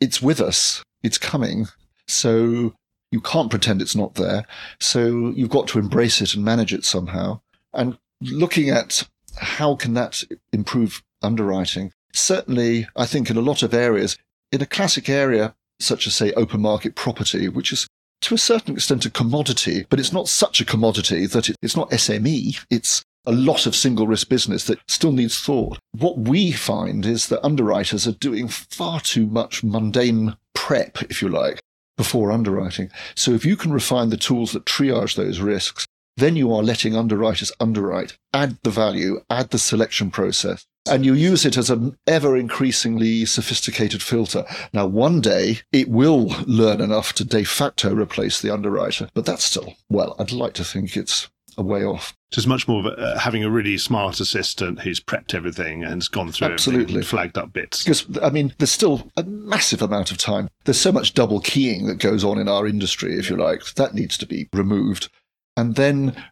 [0.00, 0.82] it's with us.
[1.02, 1.68] It's coming.
[2.06, 2.74] So
[3.10, 4.46] you can't pretend it's not there.
[4.80, 7.40] So you've got to embrace it and manage it somehow.
[7.72, 10.22] And looking at how can that
[10.52, 11.92] improve underwriting?
[12.12, 14.18] Certainly, I think in a lot of areas,
[14.50, 17.86] in a classic area such as say open market property, which is
[18.22, 21.76] to a certain extent a commodity, but it's not such a commodity that it, it's
[21.76, 22.64] not SME.
[22.70, 25.78] It's a lot of single risk business that still needs thought.
[25.92, 31.28] What we find is that underwriters are doing far too much mundane prep, if you
[31.28, 31.60] like,
[31.96, 32.90] before underwriting.
[33.14, 36.96] So if you can refine the tools that triage those risks, then you are letting
[36.96, 41.96] underwriters underwrite, add the value, add the selection process, and you use it as an
[42.06, 44.44] ever increasingly sophisticated filter.
[44.72, 49.44] Now, one day it will learn enough to de facto replace the underwriter, but that's
[49.44, 52.14] still, well, I'd like to think it's a way off.
[52.30, 55.82] So it's much more of a, uh, having a really smart assistant who's prepped everything
[55.82, 56.96] and has gone through Absolutely.
[56.96, 57.82] and flagged up bits.
[57.82, 60.48] Because, I mean, there's still a massive amount of time.
[60.64, 63.74] There's so much double keying that goes on in our industry, if you like.
[63.74, 65.08] That needs to be removed.
[65.56, 66.22] And then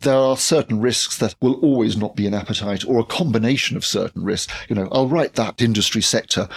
[0.00, 3.84] there are certain risks that will always not be an appetite or a combination of
[3.84, 4.52] certain risks.
[4.68, 6.48] You know, I'll write that industry sector,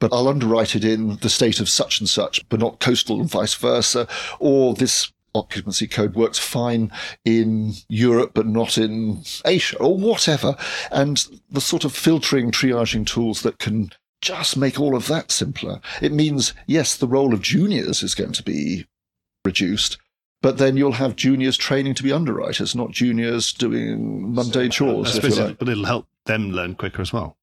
[0.00, 3.30] but I'll underwrite it in the state of such and such, but not coastal and
[3.30, 4.06] vice versa.
[4.40, 6.90] Or this occupancy code works fine
[7.24, 10.56] in Europe, but not in Asia or whatever.
[10.90, 13.90] And the sort of filtering, triaging tools that can
[14.20, 15.80] just make all of that simpler.
[16.02, 18.86] It means, yes, the role of juniors is going to be
[19.44, 19.98] reduced,
[20.42, 25.16] but then you'll have juniors training to be underwriters, not juniors doing mundane uh, chores.
[25.16, 25.58] If you like.
[25.58, 27.36] but it'll help them learn quicker as well.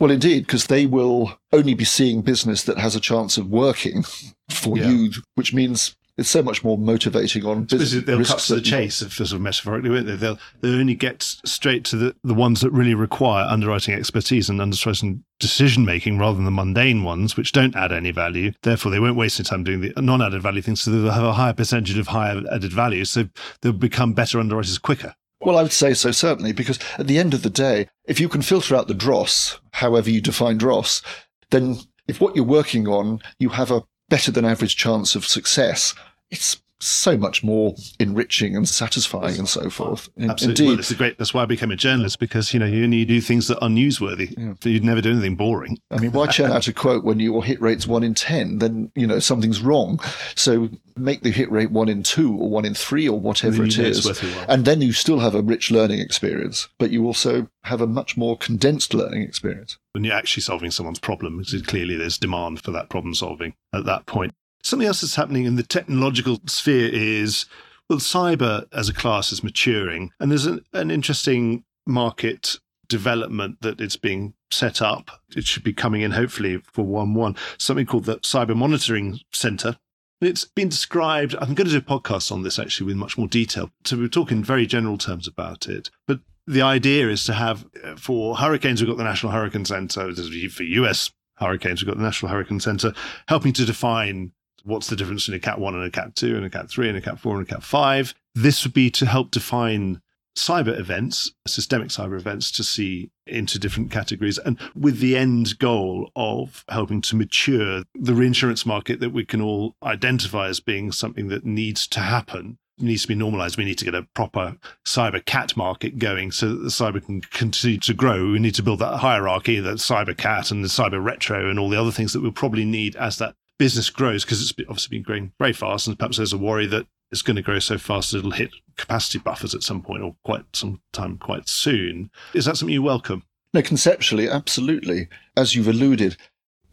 [0.00, 4.04] Well, indeed, because they will only be seeing business that has a chance of working
[4.50, 4.90] for Yeah.
[4.90, 8.04] you, which means it's so much more motivating on business.
[8.04, 10.14] they'll cut to the chase, if sort of metaphorically, won't they?
[10.14, 14.60] They'll they'll only get straight to the, the ones that really require underwriting expertise and
[14.60, 18.52] underwriting decision making rather than the mundane ones, which don't add any value.
[18.62, 21.24] Therefore, they won't waste their time doing the non added value things, so they'll have
[21.24, 23.04] a higher percentage of higher added value.
[23.04, 23.28] So
[23.62, 25.14] they'll become better underwriters quicker.
[25.40, 28.28] Well, I would say so, certainly, because at the end of the day, if you
[28.28, 31.02] can filter out the dross, however you define dross,
[31.50, 31.76] then
[32.08, 35.94] if what you're working on, you have a better than average chance of success,
[36.30, 40.08] it's so much more enriching and satisfying and so forth.
[40.20, 40.64] Absolutely.
[40.66, 40.90] Well, Indeed.
[40.90, 41.18] a great.
[41.18, 43.68] That's why I became a journalist because you know you only do things that are
[43.68, 44.56] newsworthy.
[44.64, 45.78] You'd never do anything boring.
[45.90, 48.58] I mean, why churn out a quote when your hit rate's one in 10?
[48.58, 50.00] Then, you know, something's wrong.
[50.34, 53.76] So make the hit rate one in two or one in three or whatever it
[53.76, 54.06] you know it's is.
[54.06, 54.46] worth your while.
[54.48, 58.16] And then you still have a rich learning experience, but you also have a much
[58.16, 59.78] more condensed learning experience.
[59.92, 63.84] when you're actually solving someone's problem, because clearly there's demand for that problem solving at
[63.84, 64.34] that point.
[64.64, 67.44] Something else that's happening in the technological sphere is,
[67.90, 72.58] well, cyber as a class is maturing, and there's an, an interesting market
[72.88, 75.22] development that it's being set up.
[75.36, 79.76] It should be coming in hopefully for 1 1, something called the Cyber Monitoring Center.
[80.22, 83.28] It's been described, I'm going to do a podcast on this actually with much more
[83.28, 83.70] detail.
[83.84, 85.90] So we're talking very general terms about it.
[86.06, 90.14] But the idea is to have uh, for hurricanes, we've got the National Hurricane Center.
[90.14, 92.94] For US hurricanes, we've got the National Hurricane Center
[93.28, 94.32] helping to define
[94.64, 96.88] what's the difference between a Cat 1 and a Cat 2 and a Cat 3
[96.88, 98.14] and a Cat 4 and a Cat 5.
[98.34, 100.00] This would be to help define
[100.36, 106.10] cyber events, systemic cyber events, to see into different categories, and with the end goal
[106.16, 111.28] of helping to mature the reinsurance market that we can all identify as being something
[111.28, 112.58] that needs to happen.
[112.76, 113.56] Needs to be normalized.
[113.56, 117.20] We need to get a proper cyber cat market going so that the cyber can
[117.20, 118.32] continue to grow.
[118.32, 121.70] We need to build that hierarchy, that cyber cat and the cyber retro and all
[121.70, 125.02] the other things that we'll probably need as that business grows because it's obviously been
[125.02, 125.86] growing very fast.
[125.86, 129.18] And perhaps there's a worry that it's going to grow so fast it'll hit capacity
[129.18, 132.10] buffers at some point or quite some time quite soon.
[132.34, 133.22] Is that something you welcome?
[133.52, 135.08] No, conceptually, absolutely.
[135.36, 136.16] As you've alluded,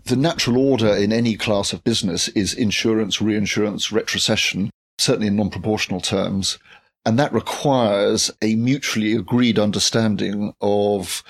[0.06, 5.52] the natural order in any class of business is insurance, reinsurance, retrocession, certainly in non
[5.52, 6.58] proportional terms.
[7.06, 11.24] And that requires a mutually agreed understanding of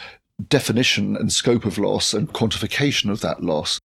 [0.47, 3.80] definition and scope of loss and quantification of that loss.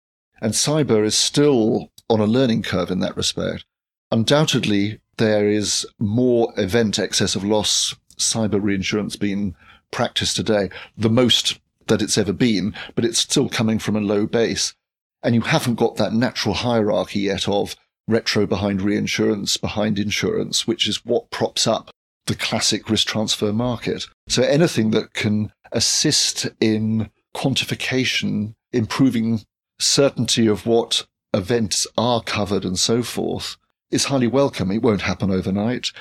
[0.46, 3.66] And cyber is still on a learning curve in that respect.
[4.12, 9.56] Undoubtedly, there is more event excess of loss cyber reinsurance being
[9.90, 14.28] practiced today, the most that it's ever been, but it's still coming from a low
[14.28, 14.76] base.
[15.24, 17.76] And you haven't got that natural hierarchy yet of
[18.08, 21.90] retro behind reinsurance, behind insurance, which is what props up
[22.28, 24.06] the classic risk transfer market.
[24.28, 29.44] So anything that can assist in quantification, improving
[29.80, 33.58] certainty of what events are covered and so forth
[33.92, 34.72] is highly welcome.
[34.72, 35.92] It won't happen overnight.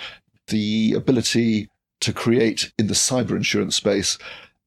[0.48, 1.68] The ability
[2.00, 4.18] to create in the cyber insurance space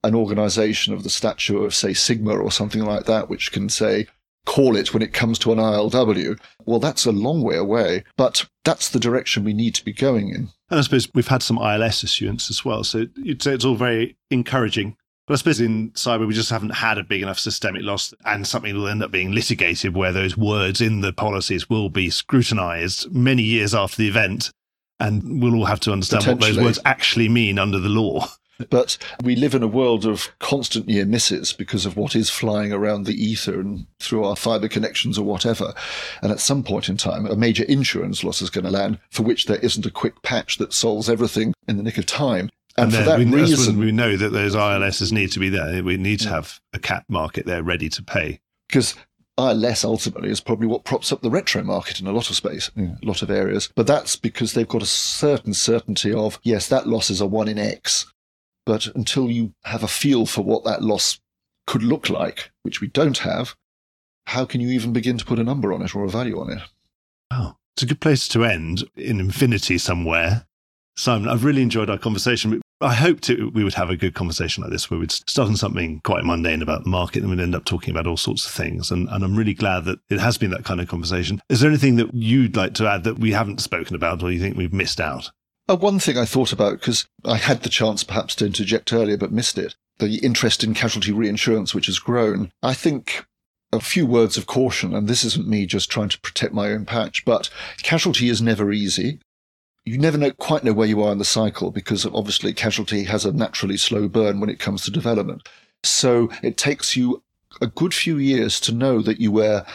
[0.04, 4.08] an organization of the stature of, say, Sigma or something like that, which can say,
[4.46, 6.40] call it when it comes to an ILW.
[6.66, 10.30] Well, that's a long way away, but that's the direction we need to be going
[10.30, 10.50] in.
[10.70, 12.84] And I suppose we've had some ILS issuance as well.
[12.84, 14.96] So you'd say it's all very encouraging.
[15.28, 18.48] But I suppose in cyber, we just haven't had a big enough systemic loss and
[18.48, 23.12] something will end up being litigated where those words in the policies will be scrutinized
[23.14, 24.52] many years after the event.
[25.00, 28.28] And we'll all have to understand what those words actually mean under the law.
[28.70, 32.74] But we live in a world of constant near misses because of what is flying
[32.74, 35.74] around the ether and through our fiber connections or whatever.
[36.24, 39.24] And at some point in time, a major insurance loss is going to land for
[39.24, 42.50] which there isn't a quick patch that solves everything in the nick of time.
[42.78, 45.84] And, for then that we, reason, we know that those ILSs need to be there.
[45.84, 48.40] We need to have a cat market there ready to pay.
[48.68, 48.94] because
[49.38, 52.72] ILS ultimately is probably what props up the retro market in a lot of space,
[52.76, 53.70] in a lot of areas.
[53.76, 57.48] But that's because they've got a certain certainty of, yes, that loss is a one
[57.48, 58.12] in X.
[58.66, 61.20] But until you have a feel for what that loss
[61.68, 63.56] could look like, which we don't have,
[64.26, 66.52] how can you even begin to put a number on it or a value on
[66.52, 66.62] it?
[67.32, 70.48] Oh, it's a good place to end in infinity somewhere.
[70.98, 72.60] Simon, I've really enjoyed our conversation.
[72.82, 75.56] I hoped it, we would have a good conversation like this where we'd start on
[75.56, 78.52] something quite mundane about the market and we'd end up talking about all sorts of
[78.52, 78.92] things.
[78.92, 81.40] And, and I'm really glad that it has been that kind of conversation.
[81.50, 84.40] Is there anything that you'd like to add that we haven't spoken about or you
[84.40, 85.32] think we've missed out?
[85.70, 89.18] Uh, one thing I thought about, because I had the chance perhaps to interject earlier
[89.18, 92.52] but missed it, the interest in casualty reinsurance, which has grown.
[92.64, 93.26] I think
[93.72, 96.86] a few words of caution, and this isn't me just trying to protect my own
[96.86, 97.50] patch, but
[97.84, 99.20] casualty is never easy.
[99.88, 103.24] You never know, quite know where you are in the cycle because obviously casualty has
[103.24, 105.48] a naturally slow burn when it comes to development.
[105.82, 107.24] So it takes you
[107.62, 109.66] a good few years to know that you were,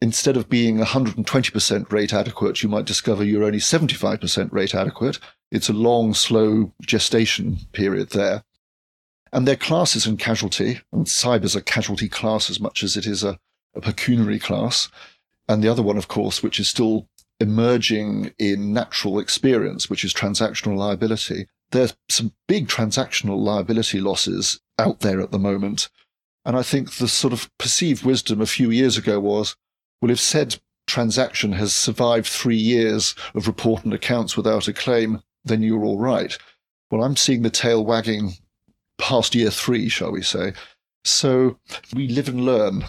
[0.00, 5.18] instead of being 120% rate adequate, you might discover you're only 75% rate adequate.
[5.52, 8.44] It's a long, slow gestation period there.
[9.30, 13.22] And their classes in casualty, and cyber's a casualty class as much as it is
[13.22, 13.38] a,
[13.74, 14.88] a pecuniary class.
[15.50, 17.10] And the other one, of course, which is still
[17.40, 21.46] emerging in natural experience, which is transactional liability.
[21.70, 25.88] There's some big transactional liability losses out there at the moment.
[26.44, 29.56] And I think the sort of perceived wisdom a few years ago was,
[30.00, 35.22] well, if said transaction has survived three years of report and accounts without a claim,
[35.44, 36.36] then you're all right.
[36.90, 38.34] Well, I'm seeing the tail wagging
[38.98, 40.52] past year three, shall we say.
[41.04, 41.58] So
[41.94, 42.84] we live and learn.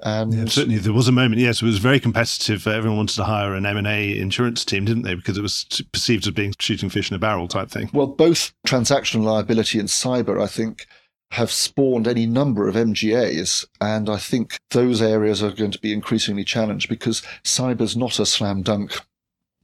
[0.00, 1.40] And yeah, certainly, there was a moment.
[1.40, 2.66] Yes, it was very competitive.
[2.66, 5.14] Everyone wanted to hire an M and A insurance team, didn't they?
[5.14, 7.90] Because it was perceived as being shooting fish in a barrel type thing.
[7.92, 10.86] Well, both transactional liability and cyber, I think,
[11.32, 15.92] have spawned any number of MGAs, and I think those areas are going to be
[15.92, 19.00] increasingly challenged because cyber's not a slam dunk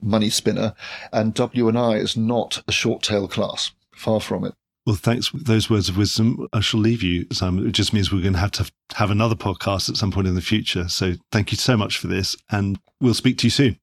[0.03, 0.75] money spinner,
[1.13, 3.71] and W and I is not a short tail class.
[3.95, 4.55] Far from it.
[4.87, 6.47] Well, thanks for those words of wisdom.
[6.53, 7.67] I shall leave you, Simon.
[7.67, 10.35] It just means we're going to have to have another podcast at some point in
[10.35, 10.89] the future.
[10.89, 13.79] So thank you so much for this, and we'll speak to you soon.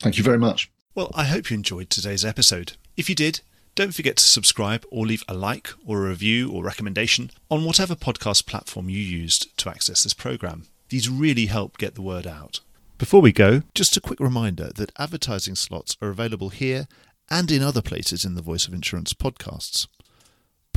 [0.00, 0.70] Thank you very much.
[0.94, 2.72] Well, I hope you enjoyed today's episode.
[2.96, 3.42] If you did,
[3.76, 7.94] don't forget to subscribe or leave a like or a review or recommendation on whatever
[7.94, 10.66] podcast platform you used to access this program.
[10.88, 12.60] These really help get the word out.
[12.98, 16.88] Before we go, just a quick reminder that advertising slots are available here
[17.30, 19.86] and in other places in the Voice of Insurance podcasts.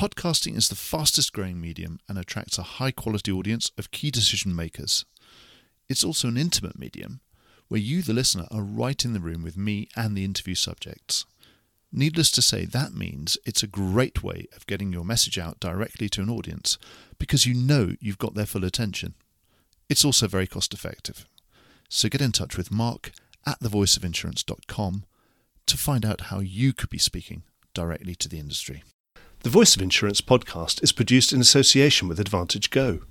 [0.03, 4.53] Podcasting is the fastest growing medium and attracts a high quality audience of key decision
[4.53, 5.05] makers.
[5.87, 7.21] It's also an intimate medium
[7.69, 11.25] where you, the listener, are right in the room with me and the interview subjects.
[11.89, 16.09] Needless to say, that means it's a great way of getting your message out directly
[16.09, 16.77] to an audience
[17.17, 19.13] because you know you've got their full attention.
[19.87, 21.25] It's also very cost effective.
[21.87, 23.13] So get in touch with Mark
[23.47, 25.05] at thevoiceofinsurance.com
[25.65, 27.43] to find out how you could be speaking
[27.73, 28.83] directly to the industry.
[29.43, 33.01] The Voice of Insurance podcast is produced in association with AdvantageGo,